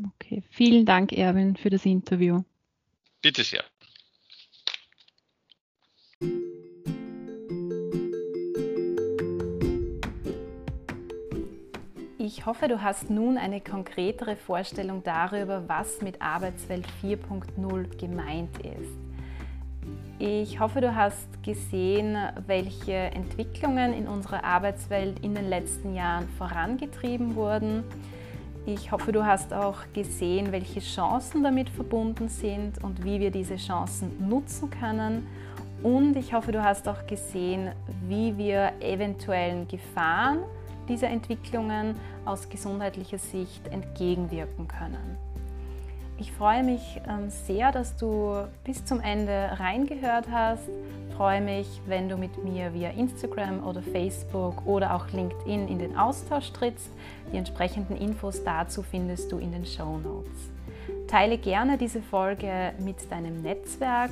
Okay, 0.05 0.43
vielen 0.51 0.85
Dank, 0.85 1.13
Erwin, 1.13 1.57
für 1.57 1.71
das 1.71 1.87
Interview. 1.87 2.43
Bitte 3.23 3.45
sehr. 3.45 3.65
Ich 12.19 12.45
hoffe, 12.45 12.69
du 12.69 12.83
hast 12.83 13.09
nun 13.09 13.39
eine 13.39 13.61
konkretere 13.61 14.37
Vorstellung 14.37 15.03
darüber, 15.05 15.69
was 15.69 16.03
mit 16.03 16.21
Arbeitswelt 16.21 16.85
4.0 17.03 17.97
gemeint 17.99 18.59
ist. 18.65 19.06
Ich 20.19 20.61
hoffe, 20.61 20.81
du 20.81 20.95
hast 20.95 21.43
gesehen, 21.43 22.17
welche 22.47 22.95
Entwicklungen 22.95 23.93
in 23.93 24.09
unserer 24.09 24.45
Arbeitswelt 24.45 25.19
in 25.19 25.35
den 25.35 25.51
letzten 25.51 25.95
Jahren 25.95 26.27
vorangetrieben 26.39 27.35
wurden. 27.35 27.85
Ich 28.65 28.93
hoffe, 28.93 29.13
du 29.13 29.27
hast 29.27 29.53
auch 29.53 29.77
gesehen, 29.93 30.53
welche 30.53 30.81
Chancen 30.81 31.43
damit 31.43 31.69
verbunden 31.69 32.31
sind 32.31 32.83
und 32.83 33.05
wie 33.05 33.21
wir 33.21 33.31
diese 33.31 33.57
Chancen 33.57 34.27
nutzen 34.27 34.71
können. 34.71 35.27
Und 35.83 36.17
ich 36.17 36.33
hoffe, 36.33 36.51
du 36.51 36.65
hast 36.65 36.89
auch 36.89 37.07
gesehen, 37.07 37.73
wie 38.09 38.39
wir 38.39 38.73
eventuellen 38.81 39.69
Gefahren 39.69 40.39
dieser 40.89 41.09
Entwicklungen 41.09 41.95
aus 42.25 42.49
gesundheitlicher 42.49 43.19
Sicht 43.19 43.69
entgegenwirken 43.69 44.67
können. 44.67 45.19
Ich 46.19 46.33
freue 46.33 46.63
mich 46.63 47.01
ähm, 47.09 47.29
sehr, 47.29 47.73
dass 47.73 47.97
du 47.97 48.47
bis 48.65 48.85
zum 48.85 49.01
Ende 49.01 49.51
reingehört 49.59 50.27
hast. 50.31 50.63
Ich 51.09 51.15
freue 51.15 51.43
mich, 51.43 51.67
wenn 51.87 52.09
du 52.09 52.17
mit 52.17 52.43
mir 52.43 52.73
via 52.73 52.91
Instagram 52.91 53.67
oder 53.67 53.83
Facebook 53.83 54.67
oder 54.67 54.95
auch 54.95 55.11
LinkedIn 55.13 55.69
in 55.69 55.79
den 55.79 55.97
Austausch 55.97 56.53
trittst. 56.53 56.89
Die 57.33 57.37
entsprechenden 57.37 57.97
Infos 57.97 58.43
dazu 58.45 58.83
findest 58.83 59.31
du 59.31 59.39
in 59.39 59.53
den 59.53 59.67
Show 59.67 59.99
Notes. 59.99 60.51
Teile 61.07 61.37
gerne 61.37 61.77
diese 61.77 62.01
Folge 62.01 62.73
mit 62.79 63.11
deinem 63.11 63.43
Netzwerk 63.43 64.11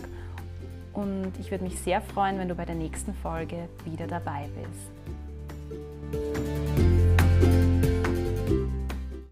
und 0.92 1.32
ich 1.40 1.50
würde 1.50 1.64
mich 1.64 1.80
sehr 1.80 2.00
freuen, 2.00 2.38
wenn 2.38 2.48
du 2.48 2.54
bei 2.54 2.64
der 2.64 2.76
nächsten 2.76 3.14
Folge 3.14 3.68
wieder 3.84 4.06
dabei 4.06 4.48
bist. 4.62 4.90